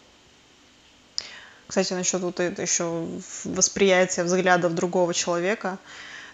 [1.66, 3.08] Кстати, насчет вот это еще
[3.44, 5.78] восприятия взглядов другого человека.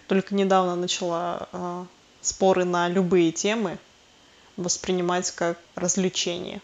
[0.07, 1.85] Только недавно начала э,
[2.23, 3.77] споры на любые темы
[4.57, 6.61] воспринимать как развлечение.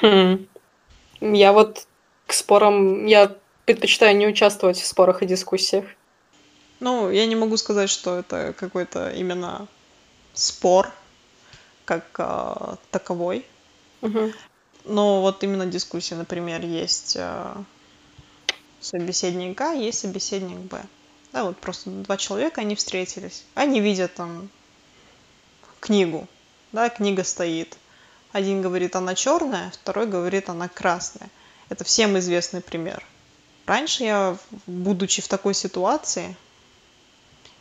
[0.00, 0.46] Хм.
[1.20, 1.86] Я вот
[2.26, 5.84] к спорам, я предпочитаю не участвовать в спорах и дискуссиях.
[6.78, 9.66] Ну, я не могу сказать, что это какой-то именно
[10.32, 10.90] спор
[11.84, 13.44] как э, таковой.
[14.02, 14.32] Угу.
[14.84, 17.54] Но вот именно дискуссия, например, есть э,
[18.80, 20.82] собеседник А, есть собеседник Б.
[21.32, 23.44] Да, вот просто два человека, они встретились.
[23.54, 24.48] Они видят там
[25.78, 26.26] книгу.
[26.72, 27.76] Да, книга стоит.
[28.32, 31.30] Один говорит, она черная, второй говорит, она красная.
[31.68, 33.04] Это всем известный пример.
[33.66, 36.36] Раньше я, будучи в такой ситуации,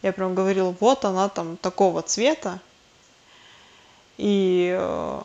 [0.02, 2.60] я прям говорил, вот она там такого цвета.
[4.18, 5.22] И э,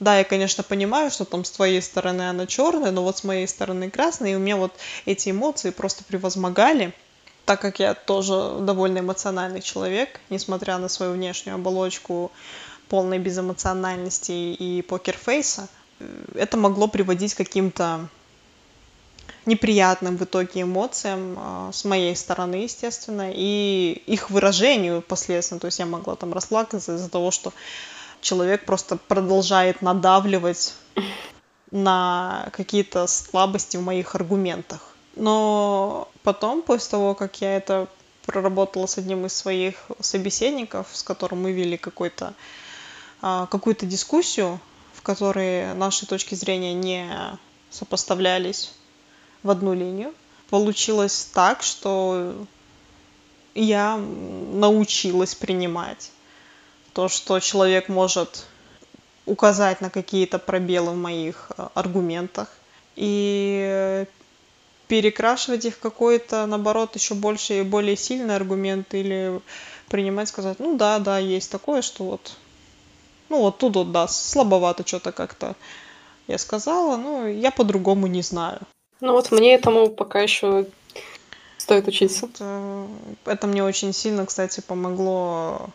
[0.00, 3.48] да, я, конечно, понимаю, что там с твоей стороны она черная, но вот с моей
[3.48, 4.72] стороны красная, и у меня вот
[5.06, 6.92] эти эмоции просто превозмогали–
[7.44, 12.30] так как я тоже довольно эмоциональный человек, несмотря на свою внешнюю оболочку
[12.88, 18.08] полной безэмоциональности и покерфейса, э, это могло приводить к каким-то
[19.46, 25.60] неприятным в итоге эмоциям э, с моей стороны, естественно, и их выражению последственно.
[25.60, 27.52] То есть я могла там расплакаться из-за того, что
[28.20, 30.74] человек просто продолжает надавливать
[31.70, 34.80] на какие-то слабости в моих аргументах.
[35.16, 37.88] Но потом, после того, как я это
[38.24, 42.34] проработала с одним из своих собеседников, с которым мы вели какой-то,
[43.22, 44.60] а, какую-то дискуссию,
[44.94, 47.08] в которой наши точки зрения не
[47.70, 48.72] сопоставлялись
[49.42, 50.14] в одну линию,
[50.50, 52.34] получилось так, что
[53.54, 56.12] я научилась принимать
[56.92, 58.46] то, что человек может
[59.26, 62.48] указать на какие-то пробелы в моих а, аргументах.
[62.96, 64.06] И
[64.90, 69.40] перекрашивать их в какой-то, наоборот, еще больше и более сильный аргумент или
[69.88, 72.32] принимать, сказать, ну да, да, есть такое, что вот,
[73.28, 75.54] ну вот тут вот, да, слабовато что-то как-то
[76.26, 78.58] я сказала, ну, я по-другому не знаю.
[79.00, 80.66] Ну вот мне этому пока еще
[81.56, 82.26] стоит учиться.
[82.26, 82.88] Это,
[83.26, 85.70] это мне очень сильно, кстати, помогло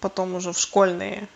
[0.00, 1.28] потом уже в школьные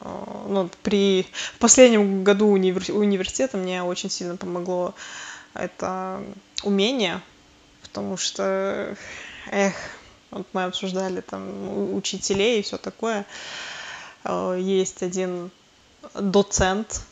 [0.00, 1.26] ну, при
[1.58, 2.82] последнем году универ...
[2.96, 4.94] университета мне очень сильно помогло
[5.52, 6.22] это
[6.64, 7.20] умение,
[7.82, 8.96] потому что,
[9.50, 9.74] эх,
[10.30, 13.26] вот мы обсуждали там учителей и все такое.
[14.24, 15.50] Э, есть один
[16.14, 17.02] доцент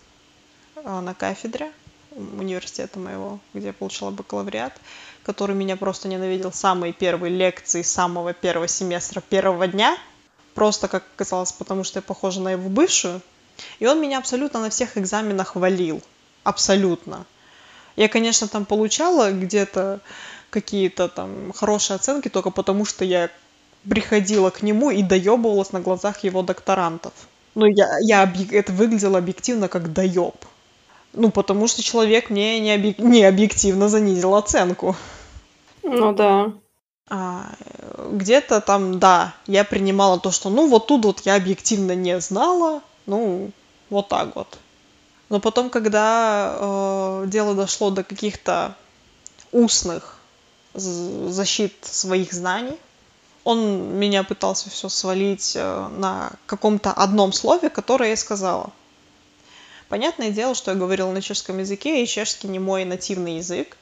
[0.77, 1.73] э, на кафедре
[2.13, 4.73] университета моего, где я получила бакалавриат,
[5.23, 9.97] который меня просто ненавидел самые первые лекции самого первого семестра первого дня,
[10.55, 13.21] просто, как казалось, потому что я похожа на его бывшую.
[13.79, 16.03] И он меня абсолютно на всех экзаменах хвалил.
[16.43, 17.27] Абсолютно.
[18.01, 20.01] Я, конечно, там получала где-то
[20.49, 23.29] какие-то там хорошие оценки только потому, что я
[23.87, 27.13] приходила к нему и доебывалась на глазах его докторантов.
[27.55, 30.35] Ну, я, я это выглядело объективно как доеб.
[31.13, 32.99] Ну, потому что человек мне не, объек...
[33.01, 34.97] не объективно занизил оценку.
[35.83, 36.55] Ну да.
[37.11, 37.53] А,
[38.13, 42.81] где-то там, да, я принимала то, что ну вот тут вот я объективно не знала,
[43.05, 43.51] ну
[43.91, 44.59] вот так вот.
[45.31, 48.75] Но потом, когда э, дело дошло до каких-то
[49.53, 50.19] устных
[50.75, 52.77] защит своих знаний,
[53.45, 58.71] он меня пытался все свалить э, на каком-то одном слове, которое я сказала.
[59.89, 63.77] Понятное дело, что я говорила на чешском языке, и чешский не мой нативный язык.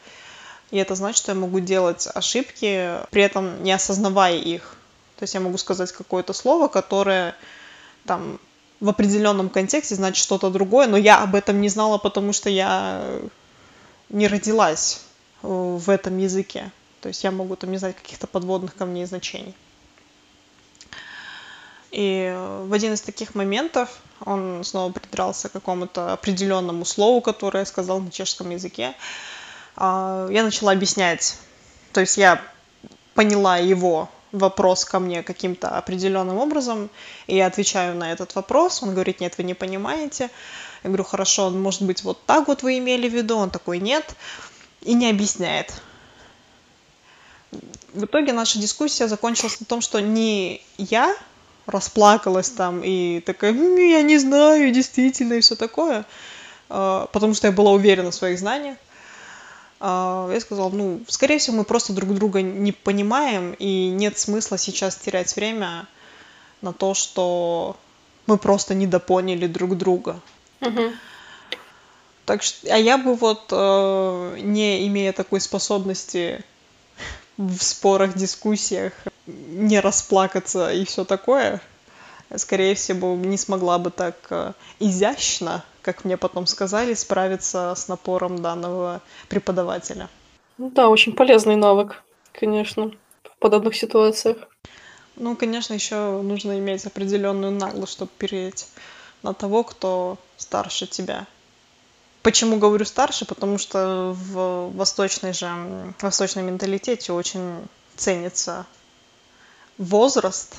[0.70, 4.76] И это значит, что я могу делать ошибки, при этом не осознавая их.
[5.16, 7.34] То есть я могу сказать какое-то слово, которое
[8.04, 8.38] там
[8.80, 13.04] в определенном контексте значит что-то другое, но я об этом не знала, потому что я
[14.08, 15.02] не родилась
[15.42, 16.70] в этом языке.
[17.00, 19.54] То есть я могу там не знать каких-то подводных камней значений.
[21.90, 27.66] И в один из таких моментов он снова придрался к какому-то определенному слову, которое я
[27.66, 28.94] сказал на чешском языке.
[29.76, 31.38] А, я начала объяснять.
[31.92, 32.42] То есть я
[33.14, 36.90] поняла его вопрос ко мне каким-то определенным образом,
[37.26, 38.82] и я отвечаю на этот вопрос.
[38.82, 40.30] Он говорит, нет, вы не понимаете.
[40.82, 43.36] Я говорю, хорошо, может быть, вот так вот вы имели в виду?
[43.36, 44.14] Он такой, нет.
[44.82, 45.72] И не объясняет.
[47.94, 51.16] В итоге наша дискуссия закончилась на том, что не я
[51.66, 56.04] расплакалась там и такая, я не знаю, действительно, и все такое,
[56.68, 58.76] а, потому что я была уверена в своих знаниях.
[59.80, 64.58] А, я сказала, ну, скорее всего, мы просто друг друга не понимаем, и нет смысла
[64.58, 65.86] сейчас терять время
[66.62, 67.76] на то, что
[68.26, 70.20] мы просто недопоняли друг друга.
[70.60, 70.92] Угу.
[72.24, 76.44] Так что, а я бы вот, э, не имея такой способности
[77.36, 78.92] в спорах, дискуссиях,
[79.26, 81.62] не расплакаться и все такое,
[82.36, 88.42] скорее всего, не смогла бы так э, изящно, как мне потом сказали, справиться с напором
[88.42, 90.10] данного преподавателя.
[90.58, 92.90] Ну да, очень полезный навык, конечно,
[93.24, 94.36] в подобных ситуациях.
[95.16, 98.66] Ну, конечно, еще нужно иметь определенную наглость, чтобы переть
[99.22, 101.26] на того, кто старше тебя.
[102.22, 103.24] Почему говорю старше?
[103.24, 105.46] Потому что в восточной же,
[105.96, 108.66] в восточном менталитете очень ценится
[109.78, 110.54] возраст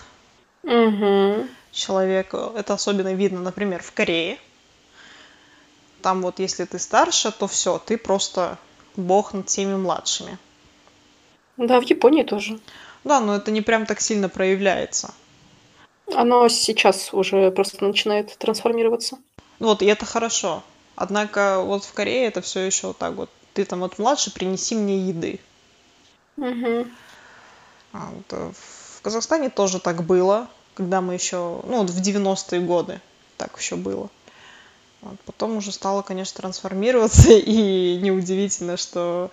[0.63, 1.45] угу.
[1.71, 2.51] человека.
[2.55, 4.39] Это особенно видно, например, в Корее.
[6.01, 8.57] Там вот если ты старше, то все, ты просто
[8.95, 10.37] бог над всеми младшими.
[11.57, 12.59] Да, в Японии тоже.
[13.03, 15.13] Да, но это не прям так сильно проявляется.
[16.13, 19.17] Оно сейчас уже просто начинает трансформироваться.
[19.59, 20.63] Вот, и это хорошо.
[20.95, 23.29] Однако вот в Корее это все еще вот так вот.
[23.53, 25.39] Ты там вот младше, принеси мне еды.
[26.37, 26.87] Угу.
[27.93, 28.51] А, вот, э,
[28.97, 33.01] в Казахстане тоже так было, когда мы еще, ну вот в 90-е годы
[33.37, 34.09] так еще было.
[35.25, 39.31] Потом уже стало, конечно, трансформироваться, и неудивительно, что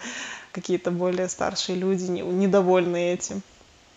[0.53, 3.43] какие-то более старшие люди не, недовольны этим.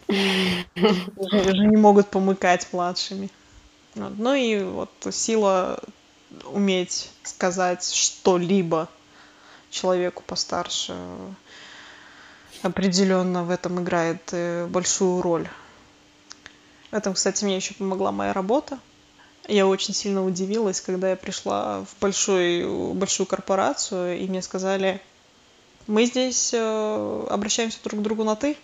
[0.08, 3.30] Уже не могут помыкать младшими.
[3.96, 4.18] Вот.
[4.18, 5.80] Ну и вот сила
[6.46, 8.90] уметь сказать что-либо
[9.70, 10.96] человеку постарше
[12.62, 15.48] определенно в этом играет э, большую роль.
[16.92, 18.80] В этом, кстати, мне еще помогла моя работа.
[19.50, 25.02] Я очень сильно удивилась, когда я пришла в большую, большую корпорацию, и мне сказали,
[25.88, 28.56] мы здесь э, обращаемся друг к другу на «ты».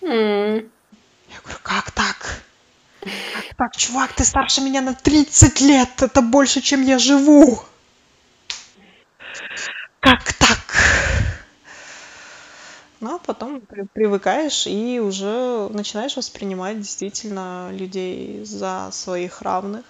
[0.00, 0.70] Mm.
[1.28, 2.40] Я говорю, как так?
[3.00, 7.62] Как так, чувак, ты старше меня на 30 лет, это больше, чем я живу.
[10.00, 10.58] Как так?
[13.00, 13.60] Ну, а потом
[13.92, 19.84] привыкаешь и уже начинаешь воспринимать действительно людей за своих равных.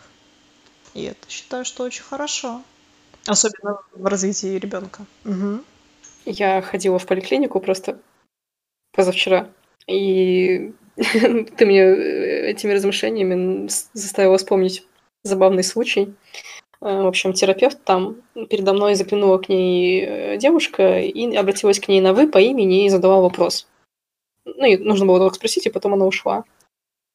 [0.97, 2.63] И это считаю, что очень хорошо.
[3.27, 5.05] Особенно в развитии ребенка.
[5.27, 5.61] Угу.
[6.25, 7.99] Я ходила в поликлинику просто
[8.93, 9.51] позавчера.
[9.87, 14.87] И ты мне э, этими размышлениями заставила вспомнить
[15.23, 16.15] забавный случай.
[16.81, 18.17] Э, в общем, терапевт там
[18.49, 22.87] передо мной заглянула к ней э, девушка и обратилась к ней на «вы» по имени
[22.87, 23.69] и задала вопрос.
[24.47, 26.45] Ну, и нужно было только спросить, и потом она ушла.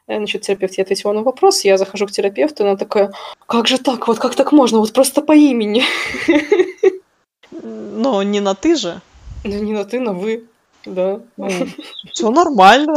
[0.07, 3.11] Э, значит, терапевт ей ответила на вопрос, я захожу к терапевту, она такая,
[3.47, 5.83] как же так, вот как так можно, вот просто по имени.
[7.61, 9.01] Но не на «ты» же.
[9.43, 10.45] Ну, не на «ты», на «вы»,
[10.85, 11.19] да.
[11.37, 11.49] Ну,
[12.11, 12.95] все нормально.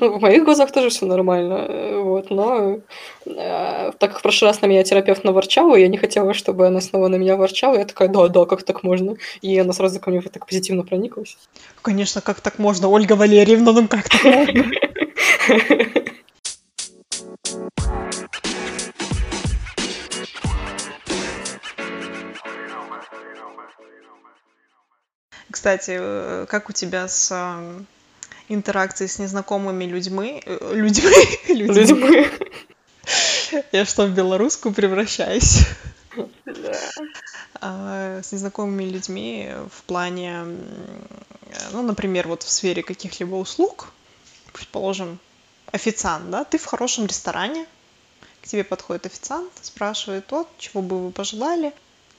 [0.00, 2.78] В моих глазах тоже все нормально, э, вот, но
[3.26, 6.80] э, так как в прошлый раз на меня терапевт наворчала, я не хотела, чтобы она
[6.80, 9.16] снова на меня ворчала, я такая, да, да, как так можно?
[9.42, 11.36] И она сразу ко мне вот так позитивно прониклась.
[11.82, 14.64] Конечно, как так можно, Ольга Валерьевна, ну как так можно?
[25.50, 27.32] Кстати, э, как у тебя с
[28.48, 30.42] интеракции с незнакомыми людьми.
[30.44, 31.10] Э, людьми.
[31.48, 32.28] Людьми.
[33.72, 35.60] Я что, в белорусскую превращаюсь?
[36.44, 36.80] Да.
[37.60, 40.44] А, с незнакомыми людьми в плане,
[41.72, 43.88] ну, например, вот в сфере каких-либо услуг,
[44.54, 45.18] предположим,
[45.72, 47.66] официант, да, ты в хорошем ресторане,
[48.40, 51.74] к тебе подходит официант, спрашивает, вот, чего бы вы пожелали,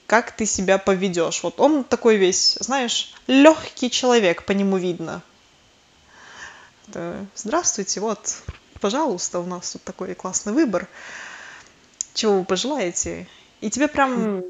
[0.06, 1.42] как ты себя поведешь.
[1.42, 5.22] Вот он такой весь, знаешь, легкий человек, по нему видно,
[7.34, 8.36] Здравствуйте, вот,
[8.80, 10.88] пожалуйста, у нас тут такой классный выбор.
[12.14, 13.26] Чего вы пожелаете?
[13.60, 14.44] И тебе прям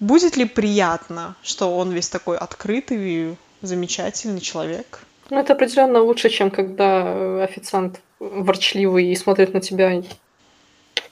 [0.00, 5.00] будет ли приятно, что он весь такой открытый, замечательный человек?
[5.32, 10.02] Ну, это определенно лучше, чем когда официант ворчливый и смотрит на тебя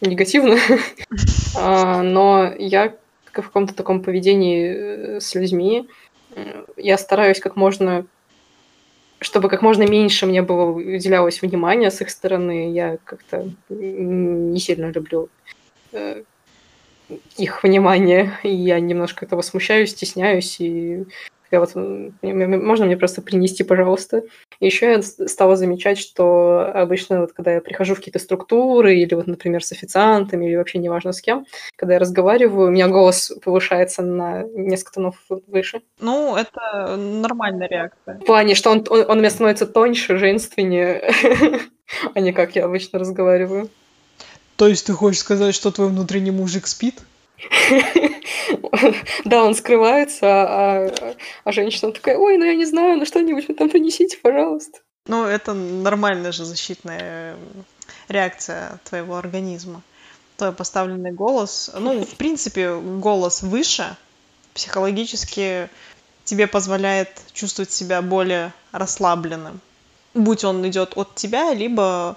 [0.03, 0.59] негативно.
[1.57, 2.95] А, но я
[3.25, 5.89] в каком-то таком поведении э, с людьми,
[6.37, 8.07] э, я стараюсь как можно
[9.21, 12.73] чтобы как можно меньше мне было уделялось внимания с их стороны.
[12.73, 15.29] Я как-то не сильно люблю
[15.93, 16.23] э,
[17.37, 21.05] их внимание, и я немножко этого смущаюсь, стесняюсь, и
[21.51, 24.23] я вот, можно мне просто принести, пожалуйста?
[24.61, 29.15] И еще я стала замечать, что обычно, вот, когда я прихожу в какие-то структуры, или
[29.15, 31.47] вот, например, с официантами, или вообще неважно с кем,
[31.77, 35.83] когда я разговариваю, у меня голос повышается на несколько тонов выше.
[36.01, 38.19] Ну, это нормальная реакция.
[38.19, 41.13] В плане, что он, он, он у меня становится тоньше, женственнее,
[42.15, 43.69] а не как я обычно разговариваю.
[44.57, 46.97] То есть ты хочешь сказать, что твой внутренний мужик спит?
[49.25, 51.15] Да, он скрывается, а,
[51.45, 54.81] а женщина такая, ой, ну я не знаю, ну что-нибудь вы там принесите, пожалуйста.
[55.07, 57.37] Ну, это нормальная же защитная
[58.09, 59.83] реакция твоего организма.
[60.37, 61.71] Твой поставленный голос.
[61.79, 63.97] Ну, в принципе, голос выше
[64.55, 65.69] психологически
[66.25, 69.61] тебе позволяет чувствовать себя более расслабленным.
[70.15, 72.17] Будь он идет от тебя, либо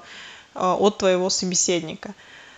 [0.56, 2.14] э, от твоего собеседника.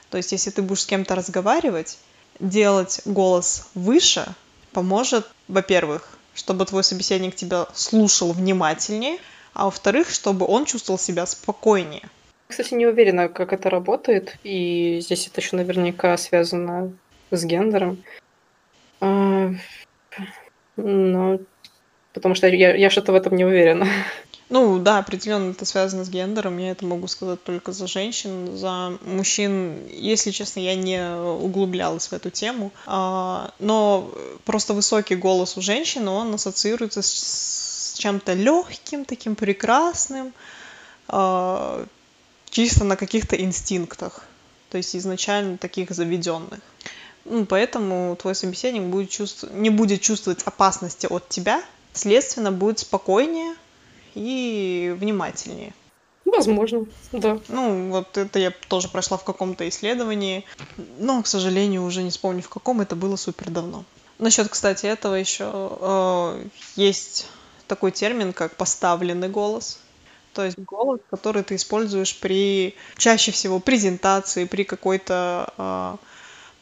[0.10, 1.98] То есть, если ты будешь с кем-то разговаривать,
[2.40, 4.26] делать голос выше
[4.72, 9.18] поможет, во-первых, чтобы твой собеседник тебя слушал внимательнее,
[9.54, 12.04] а во-вторых, чтобы он чувствовал себя спокойнее.
[12.48, 16.94] Кстати, не уверена, как это работает, и здесь это еще наверняка связано
[17.32, 18.04] с гендером.
[19.00, 19.52] А,
[20.76, 21.40] но
[22.14, 23.88] потому что я, я что-то в этом не уверена.
[24.56, 26.58] Ну да, определенно это связано с гендером.
[26.60, 28.56] Я это могу сказать только за женщин.
[28.56, 32.72] За мужчин, если честно, я не углублялась в эту тему.
[32.86, 34.10] А, но
[34.46, 40.34] просто высокий голос у женщины, он ассоциируется с чем-то легким, таким прекрасным,
[41.10, 41.86] а,
[42.50, 44.24] чисто на каких-то инстинктах.
[44.70, 46.62] То есть изначально таких заведенных.
[47.26, 49.44] Ну, поэтому твой собеседник будет чувств...
[49.52, 53.54] не будет чувствовать опасности от тебя, следственно, будет спокойнее,
[54.16, 55.74] и внимательнее.
[56.26, 57.40] Возможно, да.
[57.50, 60.44] Ну, вот это я тоже прошла в каком-то исследовании,
[60.98, 63.86] но, к сожалению, уже не вспомню в каком, это было супер давно.
[64.18, 67.28] Насчет, кстати, этого еще э, есть
[67.68, 69.78] такой термин, как поставленный голос.
[70.34, 75.96] То есть голос, который ты используешь при чаще всего презентации, при какой-то э,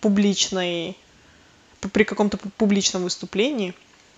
[0.02, 0.98] публичной,
[1.94, 3.74] при каком-то публичном выступлении,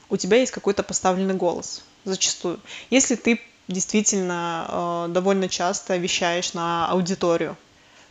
[0.09, 2.60] у тебя есть какой-то поставленный голос зачастую.
[2.89, 7.58] Если ты действительно э, довольно часто вещаешь на аудиторию.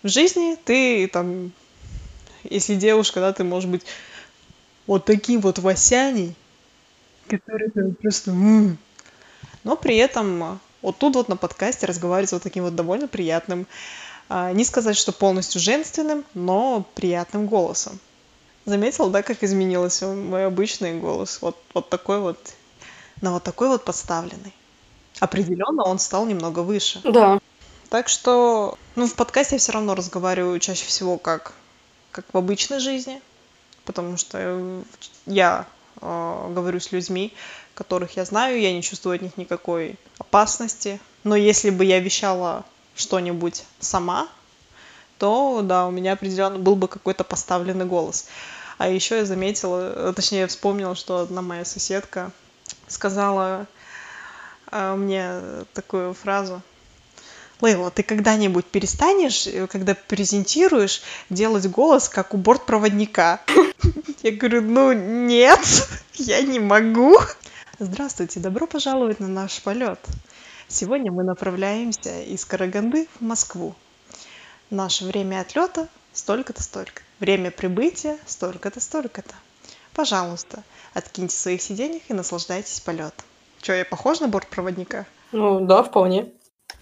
[0.02, 1.52] В жизни ты там,
[2.42, 3.84] если девушка, да, ты можешь быть
[4.86, 6.34] вот таким вот Васяней,
[7.28, 8.32] который просто...
[8.32, 8.78] М-м".
[9.62, 13.66] Но при этом вот тут вот на подкасте разговаривать вот таким вот довольно приятным,
[14.28, 17.98] э, не сказать, что полностью женственным, но приятным голосом.
[18.66, 21.38] Заметил, да, как изменился мой обычный голос?
[21.42, 22.38] Вот, вот такой вот
[23.24, 24.52] на вот такой вот подставленный.
[25.18, 27.00] Определенно он стал немного выше.
[27.04, 27.40] Да.
[27.88, 31.54] Так что, ну, в подкасте я все равно разговариваю чаще всего как
[32.12, 33.20] как в обычной жизни,
[33.84, 34.84] потому что
[35.26, 35.66] я
[36.00, 37.32] э, говорю с людьми,
[37.74, 41.00] которых я знаю, я не чувствую от них никакой опасности.
[41.24, 42.64] Но если бы я вещала
[42.94, 44.28] что-нибудь сама,
[45.18, 48.28] то да, у меня определенно был бы какой-то поставленный голос.
[48.78, 52.30] А еще я заметила, точнее, я вспомнила, что одна моя соседка
[52.88, 53.66] сказала
[54.70, 55.40] э, мне
[55.72, 56.62] такую фразу.
[57.60, 63.40] Лейла, ты когда-нибудь перестанешь, э, когда презентируешь, делать голос, как у бортпроводника?
[64.22, 65.60] Я говорю, ну нет,
[66.14, 67.16] я не могу.
[67.78, 69.98] Здравствуйте, добро пожаловать на наш полет.
[70.68, 73.74] Сегодня мы направляемся из Караганды в Москву.
[74.70, 77.02] Наше время отлета столько-то столько.
[77.20, 79.34] Время прибытия столько-то столько-то.
[79.94, 83.24] Пожалуйста, откиньте своих сиденьях и наслаждайтесь полетом.
[83.60, 85.06] Че, я похож на бортпроводника?
[85.32, 86.32] Ну да, вполне.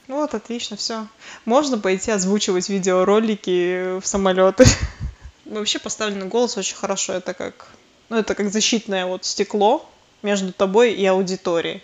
[0.09, 1.07] Ну вот, отлично, все.
[1.45, 4.65] Можно пойти озвучивать видеоролики в самолеты.
[5.45, 7.13] Вообще поставленный голос очень хорошо.
[7.13, 7.69] Это как,
[8.09, 9.89] ну, это как защитное вот стекло
[10.23, 11.83] между тобой и аудиторией.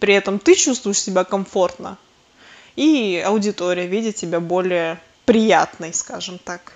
[0.00, 1.96] При этом ты чувствуешь себя комфортно,
[2.74, 6.75] и аудитория видит тебя более приятной, скажем так.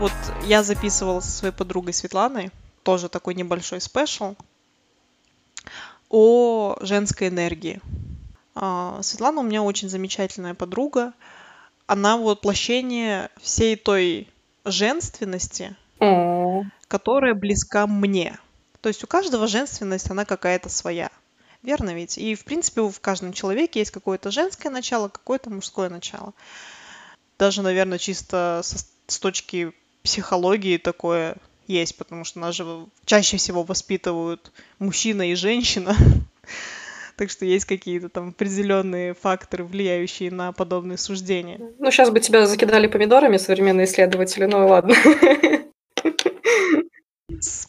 [0.00, 0.12] Вот
[0.44, 2.50] я записывала со своей подругой Светланой,
[2.82, 4.34] тоже такой небольшой спешл,
[6.08, 7.80] о женской энергии.
[8.56, 11.12] А, Светлана у меня очень замечательная подруга.
[11.86, 14.28] Она воплощение всей той
[14.64, 15.76] женственности,
[16.88, 18.38] которая близка мне.
[18.80, 21.10] То есть у каждого женственность, она какая-то своя.
[21.62, 22.18] Верно ведь?
[22.18, 26.34] И, в принципе, в каждом человеке есть какое-то женское начало, какое-то мужское начало.
[27.38, 29.72] Даже, наверное, чисто со, с точки
[30.04, 31.36] психологии такое
[31.66, 35.96] есть, потому что нас же чаще всего воспитывают мужчина и женщина.
[37.16, 41.60] Так что есть какие-то там определенные факторы, влияющие на подобные суждения.
[41.78, 44.96] Ну, сейчас бы тебя закидали помидорами современные исследователи, ну ладно.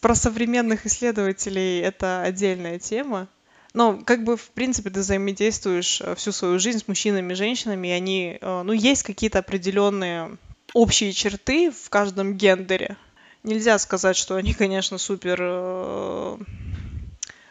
[0.01, 3.27] Про современных исследователей это отдельная тема.
[3.75, 7.89] Но как бы, в принципе, ты взаимодействуешь э, всю свою жизнь с мужчинами и женщинами,
[7.89, 10.37] и они, э, ну, есть какие-то определенные
[10.75, 12.97] общие черты в каждом гендере.
[13.43, 16.37] Нельзя сказать, что они, конечно, супер э,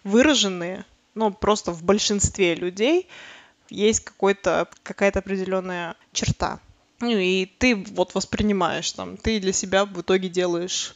[0.05, 3.09] выраженные, но просто в большинстве людей
[3.71, 6.61] есть какой-то, какая-то определенная черта.
[7.01, 10.95] Ну и ты вот воспринимаешь там, ты для себя в итоге делаешь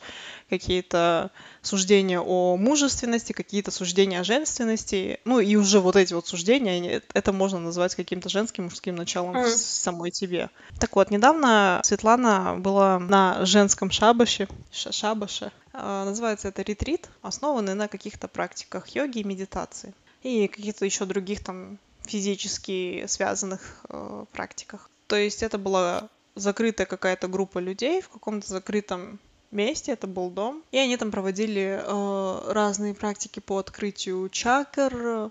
[0.49, 1.31] какие-то
[1.63, 5.21] суждения о мужественности, какие-то суждения о женственности.
[5.25, 9.49] Ну и уже вот эти вот суждения, это можно назвать каким-то женским, мужским началом mm.
[9.49, 10.51] самой тебе.
[10.79, 15.53] Так вот, недавно Светлана была на женском шабаше, шабаше.
[15.73, 19.95] А, называется это ретрит, основанный на каких-то практиках йоги и медитации.
[20.23, 24.91] И каких-то еще других там физически связанных э, практиках.
[25.07, 29.19] То есть это была закрытая какая-то группа людей в каком-то закрытом
[29.51, 30.63] месте, это был дом.
[30.73, 35.31] И они там проводили э, разные практики по открытию чакр,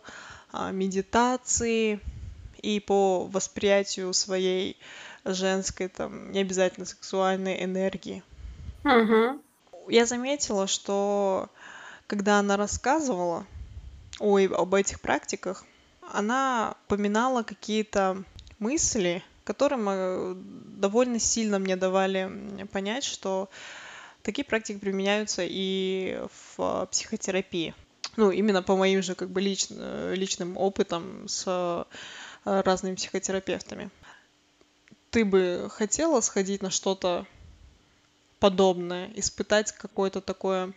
[0.54, 2.00] э, медитации
[2.62, 4.78] и по восприятию своей
[5.26, 8.24] женской, там, не обязательно сексуальной энергии.
[8.84, 9.42] Угу.
[9.90, 11.50] Я заметила, что
[12.08, 13.46] когда она рассказывала
[14.20, 15.66] ой, об этих практиках,
[16.14, 18.24] она поминала какие-то
[18.60, 23.50] мысли, которые довольно сильно мне давали понять, что
[24.28, 26.22] Такие практики применяются и
[26.58, 27.74] в психотерапии.
[28.18, 31.86] Ну, именно по моим же как бы лич, личным опытам с э,
[32.44, 33.90] разными психотерапевтами.
[35.12, 37.26] Ты бы хотела сходить на что-то
[38.40, 40.74] подобное, испытать какое-то такое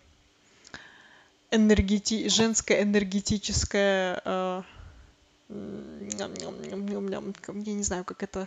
[1.50, 2.28] энергети...
[2.28, 4.62] женское энергетическое э,
[5.48, 6.28] я
[7.74, 8.46] не знаю, как это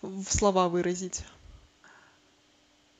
[0.00, 1.24] в слова выразить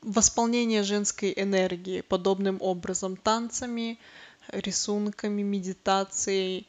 [0.03, 3.97] восполнение женской энергии подобным образом танцами,
[4.51, 6.67] рисунками, медитацией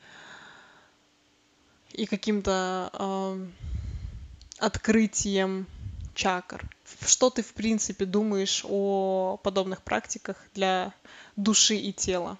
[1.93, 3.47] и каким-то э,
[4.59, 5.67] открытием
[6.15, 6.65] чакр.
[7.01, 10.93] Что ты, в принципе, думаешь о подобных практиках для
[11.37, 12.39] души и тела?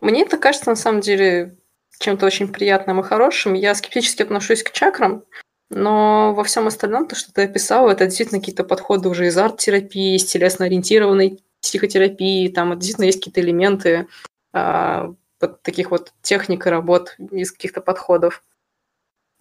[0.00, 1.56] Мне это кажется, на самом деле,
[1.98, 3.54] чем-то очень приятным и хорошим.
[3.54, 5.24] Я скептически отношусь к чакрам,
[5.70, 10.16] но во всем остальном, то, что ты описал, это действительно какие-то подходы уже из арт-терапии,
[10.16, 14.06] из телесно-ориентированной психотерапии, там действительно есть какие-то элементы
[14.52, 15.14] а,
[15.62, 18.42] таких вот техник и работ из каких-то подходов.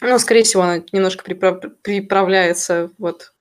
[0.01, 1.61] Ну, скорее всего, она немножко приправ...
[1.81, 3.33] приправляется вот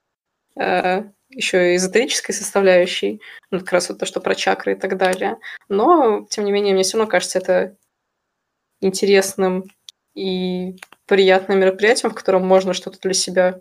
[0.57, 3.21] э, еще эзотерической составляющей,
[3.51, 5.39] ну, как раз вот то, что про чакры и так далее.
[5.69, 7.77] Но, тем не менее, мне все равно кажется это
[8.81, 9.65] интересным
[10.15, 10.77] и
[11.07, 13.61] приятным мероприятием, в котором можно что-то для себя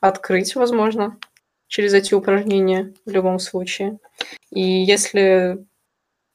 [0.00, 1.18] открыть, возможно,
[1.66, 3.98] через эти упражнения в любом случае.
[4.50, 5.64] И если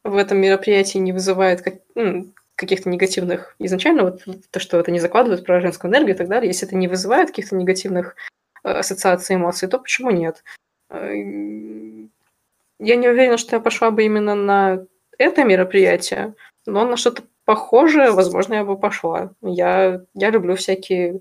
[0.03, 4.99] в этом мероприятии не вызывает как, ну, каких-то негативных изначально, вот то, что это не
[4.99, 8.15] закладывает про женскую энергию и так далее, если это не вызывает каких-то негативных
[8.63, 10.43] э, ассоциаций, эмоций, то почему нет?
[10.89, 11.13] Э,
[12.79, 14.85] я не уверена, что я пошла бы именно на
[15.17, 16.35] это мероприятие,
[16.65, 19.31] но на что-то похожее, возможно, я бы пошла.
[19.41, 21.19] Я, я люблю всякие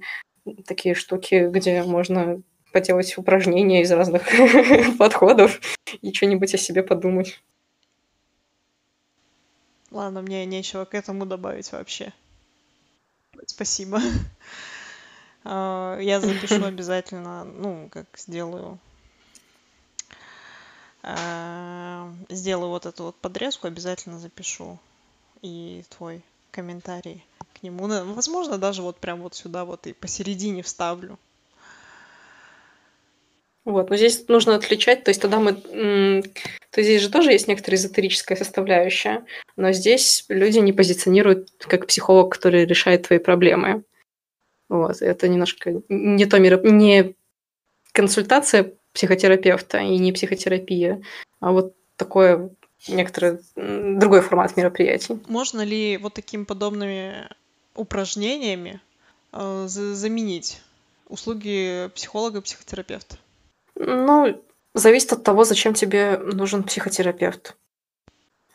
[0.67, 2.43] такие штуки, где можно
[2.73, 4.23] поделать упражнения из разных
[4.99, 5.61] подходов
[6.01, 7.43] и что-нибудь о себе подумать.
[9.91, 12.13] Ладно, мне нечего к этому добавить вообще.
[13.47, 14.01] Спасибо.
[15.45, 18.79] А, я запишу обязательно, ну, как сделаю.
[21.03, 24.79] А, сделаю вот эту вот подрезку, обязательно запишу.
[25.43, 26.23] И твой
[26.53, 27.25] комментарий
[27.55, 27.87] к нему.
[27.87, 31.19] Ну, возможно, даже вот прям вот сюда вот и посередине вставлю.
[33.65, 35.55] Вот, но здесь нужно отличать, то есть тогда мы...
[36.71, 39.25] То здесь же тоже есть некоторая эзотерическая составляющая,
[39.57, 43.85] но здесь люди не позиционируют как психолог, который решает твои проблемы.
[44.69, 46.59] Вот, это немножко не то миро...
[46.59, 47.15] не
[47.93, 51.03] консультация психотерапевта и не психотерапия,
[51.39, 52.51] а вот такое
[52.89, 55.19] некоторый другой формат мероприятий.
[55.29, 57.29] Можно ли вот такими подобными
[57.75, 58.81] упражнениями
[59.33, 60.61] э, заменить
[61.09, 63.17] услуги психолога психотерапевта?
[63.75, 64.43] Ну,
[64.75, 67.57] зависит от того, зачем тебе нужен психотерапевт.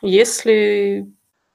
[0.01, 1.07] Если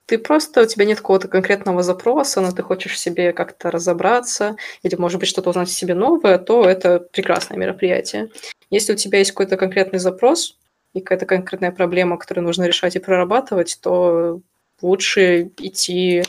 [0.05, 4.95] ты просто, у тебя нет какого-то конкретного запроса, но ты хочешь себе как-то разобраться, или,
[4.95, 8.29] может быть, что-то узнать о себе новое, то это прекрасное мероприятие.
[8.69, 10.57] Если у тебя есть какой-то конкретный запрос
[10.93, 14.41] и какая-то конкретная проблема, которую нужно решать и прорабатывать, то
[14.81, 16.23] лучше идти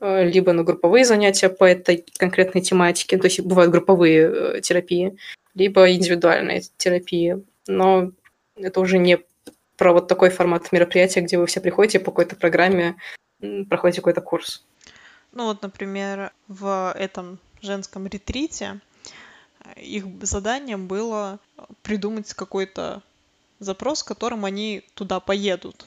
[0.00, 5.16] э, либо на групповые занятия по этой конкретной тематике, то есть бывают групповые э, терапии,
[5.54, 7.40] либо индивидуальная терапия.
[7.66, 8.12] Но
[8.56, 9.18] это уже не
[9.76, 12.96] про вот такой формат мероприятия, где вы все приходите по какой-то программе,
[13.68, 14.64] проходите какой-то курс.
[15.32, 18.80] Ну вот, например, в этом женском ретрите
[19.64, 21.40] э, их заданием было
[21.82, 23.02] придумать какой-то
[23.64, 25.86] запрос, с которым они туда поедут.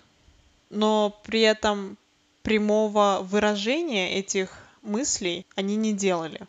[0.69, 1.97] Но при этом
[2.41, 6.39] прямого выражения этих мыслей они не делали.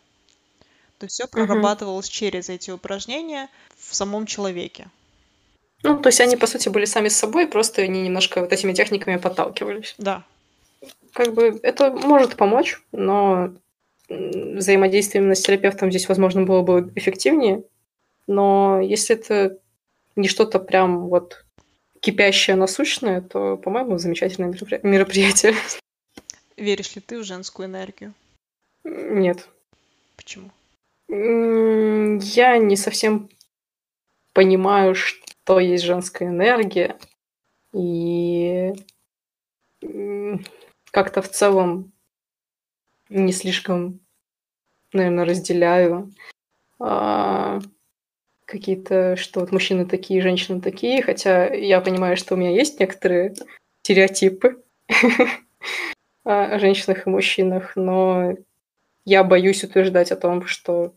[0.97, 2.13] То есть все прорабатывалось угу.
[2.13, 4.87] через эти упражнения в самом человеке.
[5.83, 8.73] Ну, то есть они, по сути, были сами с собой, просто они немножко вот этими
[8.73, 9.95] техниками подталкивались.
[9.97, 10.23] Да.
[11.13, 13.53] Как бы это может помочь, но
[14.09, 17.63] взаимодействие именно с терапевтом здесь, возможно, было бы эффективнее.
[18.27, 19.57] Но если это
[20.15, 21.45] не что-то прям вот
[21.99, 24.53] кипящее, насущное, то, по-моему, замечательное
[24.83, 25.55] мероприятие.
[26.57, 28.13] Веришь ли ты в женскую энергию?
[28.83, 29.47] Нет.
[30.15, 30.51] Почему?
[31.07, 33.29] Я не совсем
[34.33, 36.97] понимаю, что есть женская энергия.
[37.73, 38.73] И
[40.91, 41.91] как-то в целом
[43.09, 43.99] не слишком,
[44.93, 46.13] наверное, разделяю
[46.79, 47.59] а,
[48.49, 53.35] какие-то, что вот мужчины такие, женщины такие, хотя я понимаю, что у меня есть некоторые
[53.83, 54.63] стереотипы
[56.23, 58.35] о женщинах и мужчинах, но
[59.05, 60.93] я боюсь утверждать о том, что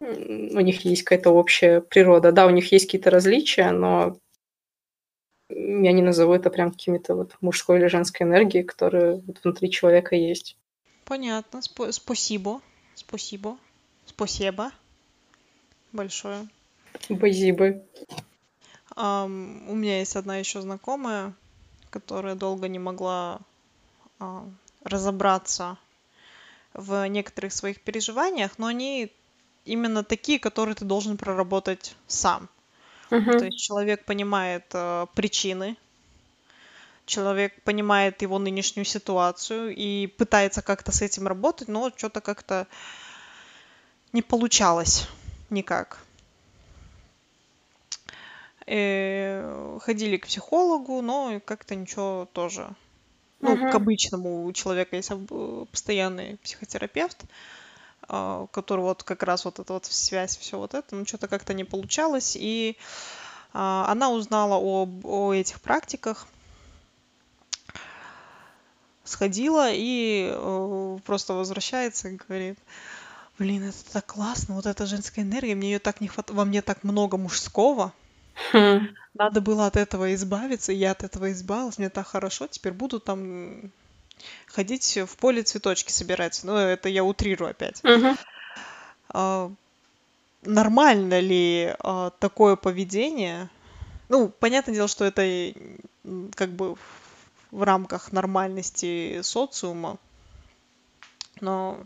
[0.00, 2.32] у них есть какая-то общая природа.
[2.32, 4.16] Да, у них есть какие-то различия, но
[5.50, 10.16] я не назову это прям какими-то вот мужской или женской энергией, которые вот внутри человека
[10.16, 10.56] есть.
[11.04, 11.60] Понятно.
[11.60, 12.60] Сп- спасибо.
[12.94, 13.58] Спасибо.
[14.06, 14.70] Спасибо.
[15.92, 16.48] Большое.
[17.00, 17.80] Спасибо.
[18.96, 21.32] Um, у меня есть одна еще знакомая,
[21.90, 23.40] которая долго не могла
[24.18, 24.52] uh,
[24.84, 25.78] разобраться
[26.74, 29.12] в некоторых своих переживаниях, но они
[29.64, 32.48] именно такие, которые ты должен проработать сам.
[33.10, 33.38] Uh-huh.
[33.38, 35.76] То есть человек понимает э, причины,
[37.06, 42.68] человек понимает его нынешнюю ситуацию и пытается как-то с этим работать, но что-то как-то
[44.12, 45.08] не получалось
[45.50, 45.98] никак.
[48.66, 52.74] Э, ходили к психологу, но как-то ничего тоже.
[53.40, 53.72] Ну, uh-huh.
[53.72, 55.10] к обычному у человека есть
[55.72, 57.24] постоянный психотерапевт,
[58.06, 61.54] а, который вот как раз вот эта вот связь, все вот это, ну что-то как-то
[61.54, 62.76] не получалось, и
[63.54, 66.26] а, она узнала об, о этих практиках,
[69.04, 72.58] сходила и э, просто возвращается и говорит,
[73.40, 76.60] блин, это так классно, вот эта женская энергия, мне ее так не хватает, во мне
[76.60, 77.94] так много мужского,
[78.52, 78.94] хм.
[79.14, 83.00] надо было от этого избавиться, и я от этого избавилась, мне так хорошо, теперь буду
[83.00, 83.72] там
[84.46, 86.38] ходить в поле цветочки собирать.
[86.44, 87.82] Ну, это я утрирую опять.
[89.08, 89.50] А,
[90.42, 93.48] нормально ли а, такое поведение?
[94.10, 95.54] Ну, понятное дело, что это
[96.34, 96.76] как бы
[97.50, 99.96] в рамках нормальности социума,
[101.40, 101.80] но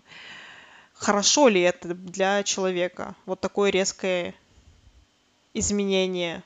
[1.05, 3.15] хорошо ли это для человека?
[3.27, 4.35] Вот такое резкое
[5.53, 6.43] изменение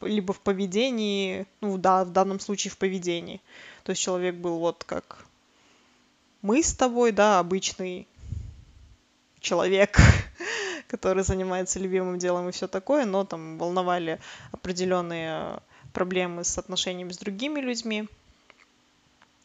[0.00, 3.42] либо в поведении, ну да, в данном случае в поведении.
[3.84, 5.26] То есть человек был вот как
[6.40, 8.08] мы с тобой, да, обычный
[9.40, 9.98] человек,
[10.88, 14.18] который занимается любимым делом и все такое, но там волновали
[14.52, 15.60] определенные
[15.92, 18.08] проблемы с отношениями с другими людьми.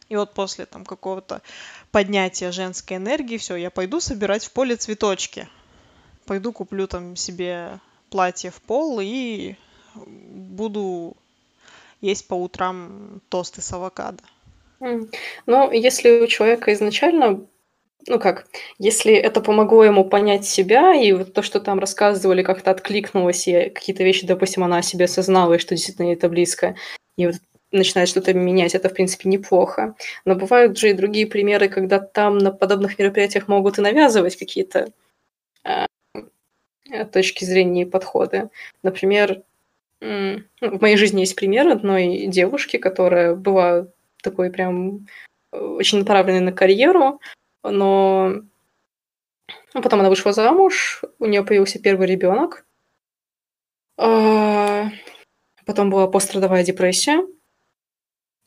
[0.10, 1.42] И вот после там какого-то
[1.92, 5.50] поднятия женской энергии, все, я пойду собирать в поле цветочки.
[6.26, 7.80] Пойду куплю там себе
[8.10, 9.56] платье в пол и
[9.96, 11.16] буду
[12.02, 14.24] есть по утрам тосты с авокадо.
[14.80, 17.46] Ну, если у человека изначально,
[18.08, 18.48] ну как,
[18.78, 23.70] если это помогло ему понять себя, и вот то, что там рассказывали, как-то откликнулось, и
[23.70, 26.76] какие-то вещи, допустим, она о себе осознала, и что действительно ей это близко,
[27.18, 27.36] и вот
[27.78, 29.96] начинает что-то менять, это, в принципе, неплохо.
[30.26, 34.92] Но бывают же и другие примеры, когда там на подобных мероприятиях могут и навязывать какие-то
[35.64, 35.88] а,
[36.90, 38.50] э, точки зрения и подходы.
[38.84, 39.44] Например,
[40.02, 43.88] ну, в моей жизни есть пример одной девушки, которая была
[44.22, 45.08] такой прям
[45.52, 47.20] э, очень направленной на карьеру,
[47.64, 48.44] но
[49.74, 52.66] ну, потом она вышла замуж, у нее появился первый ребенок,
[53.98, 54.90] а,
[55.66, 57.26] потом была пострадовая депрессия,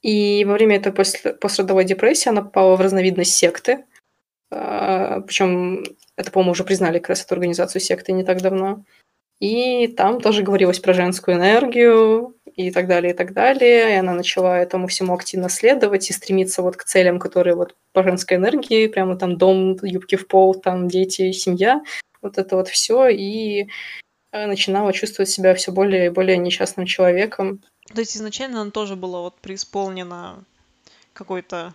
[0.02, 3.84] и во время этой после- пострадовой депрессии она попала в разновидность секты,
[4.50, 5.84] причем
[6.16, 8.84] это, по-моему, уже признали как раз эту организацию секты не так давно.
[9.40, 13.94] И там тоже говорилось про женскую энергию и так далее, и так далее.
[13.94, 18.02] И она начала этому всему активно следовать и стремиться вот к целям, которые вот по
[18.02, 21.82] женской энергии, прямо там дом, юбки в пол, там дети, семья,
[22.20, 23.08] вот это вот все.
[23.08, 23.68] И
[24.32, 27.62] э, начинала чувствовать себя все более и более несчастным человеком.
[27.94, 30.44] То есть изначально она тоже была вот преисполнена
[31.12, 31.74] какой-то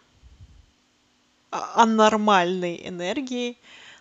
[1.51, 3.57] а- анормальной энергией,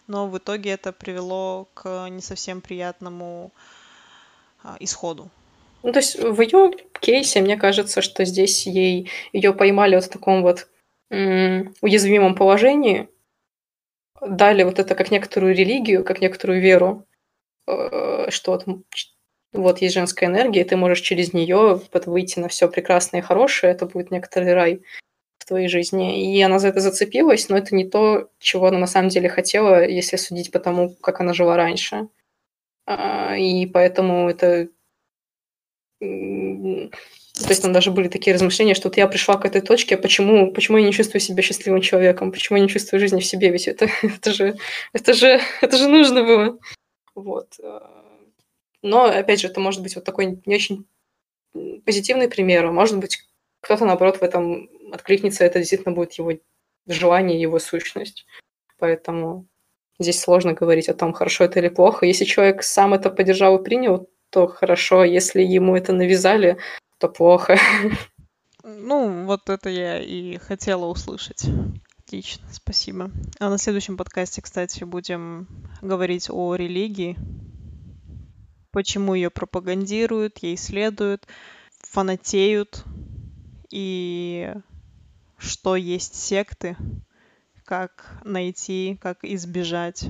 [0.06, 3.50] но в итоге это привело к не совсем приятному
[4.62, 5.30] а, исходу.
[5.82, 10.10] Ну, то есть в ее кейсе, мне кажется, что здесь ей ее поймали вот в
[10.10, 10.68] таком вот
[11.10, 13.08] м, уязвимом положении,
[14.20, 17.06] дали вот это как некоторую религию, как некоторую веру,
[17.66, 18.64] э, что вот,
[19.53, 23.72] вот есть женская энергия, и ты можешь через нее выйти на все прекрасное и хорошее,
[23.72, 24.82] это будет некоторый рай
[25.38, 26.34] в твоей жизни.
[26.36, 29.86] И она за это зацепилась, но это не то, чего она на самом деле хотела,
[29.86, 32.09] если судить по тому, как она жила раньше.
[32.86, 34.68] А, И поэтому это
[36.00, 39.98] То есть там даже были такие размышления, что вот я пришла к этой точке, а
[39.98, 43.50] почему, почему я не чувствую себя счастливым человеком, почему я не чувствую жизни в себе,
[43.50, 44.57] ведь это, это, же,
[44.92, 46.59] это, же, это же нужно было.
[47.14, 47.59] Вот.
[48.83, 50.87] Но, опять же, это может быть вот такой не очень
[51.85, 53.24] позитивный пример, может быть,
[53.61, 56.33] кто-то, наоборот, в этом откликнется, это действительно будет его
[56.87, 58.26] желание, его сущность.
[58.78, 59.47] Поэтому
[59.99, 62.07] здесь сложно говорить о том, хорошо это или плохо.
[62.07, 65.05] Если человек сам это поддержал и принял, то хорошо.
[65.05, 66.59] Если ему это навязали,
[66.99, 67.59] то плохо.
[68.64, 71.45] Ну, вот это я и хотела услышать.
[71.99, 73.11] Отлично, спасибо.
[73.39, 75.49] А на следующем подкасте, кстати, будем
[75.80, 77.16] говорить о религии,
[78.72, 81.26] почему ее пропагандируют, ей следуют,
[81.78, 82.84] фанатеют,
[83.70, 84.52] и
[85.38, 86.76] что есть секты,
[87.64, 90.04] как найти, как избежать,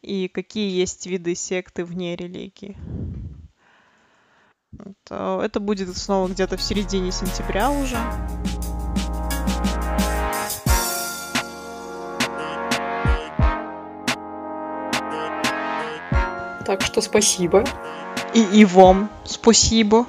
[0.00, 2.76] и какие есть виды секты вне религии.
[5.10, 7.98] А Это будет снова где-то в середине сентября уже.
[16.72, 17.64] Так что спасибо.
[18.32, 20.06] И, и вам спасибо.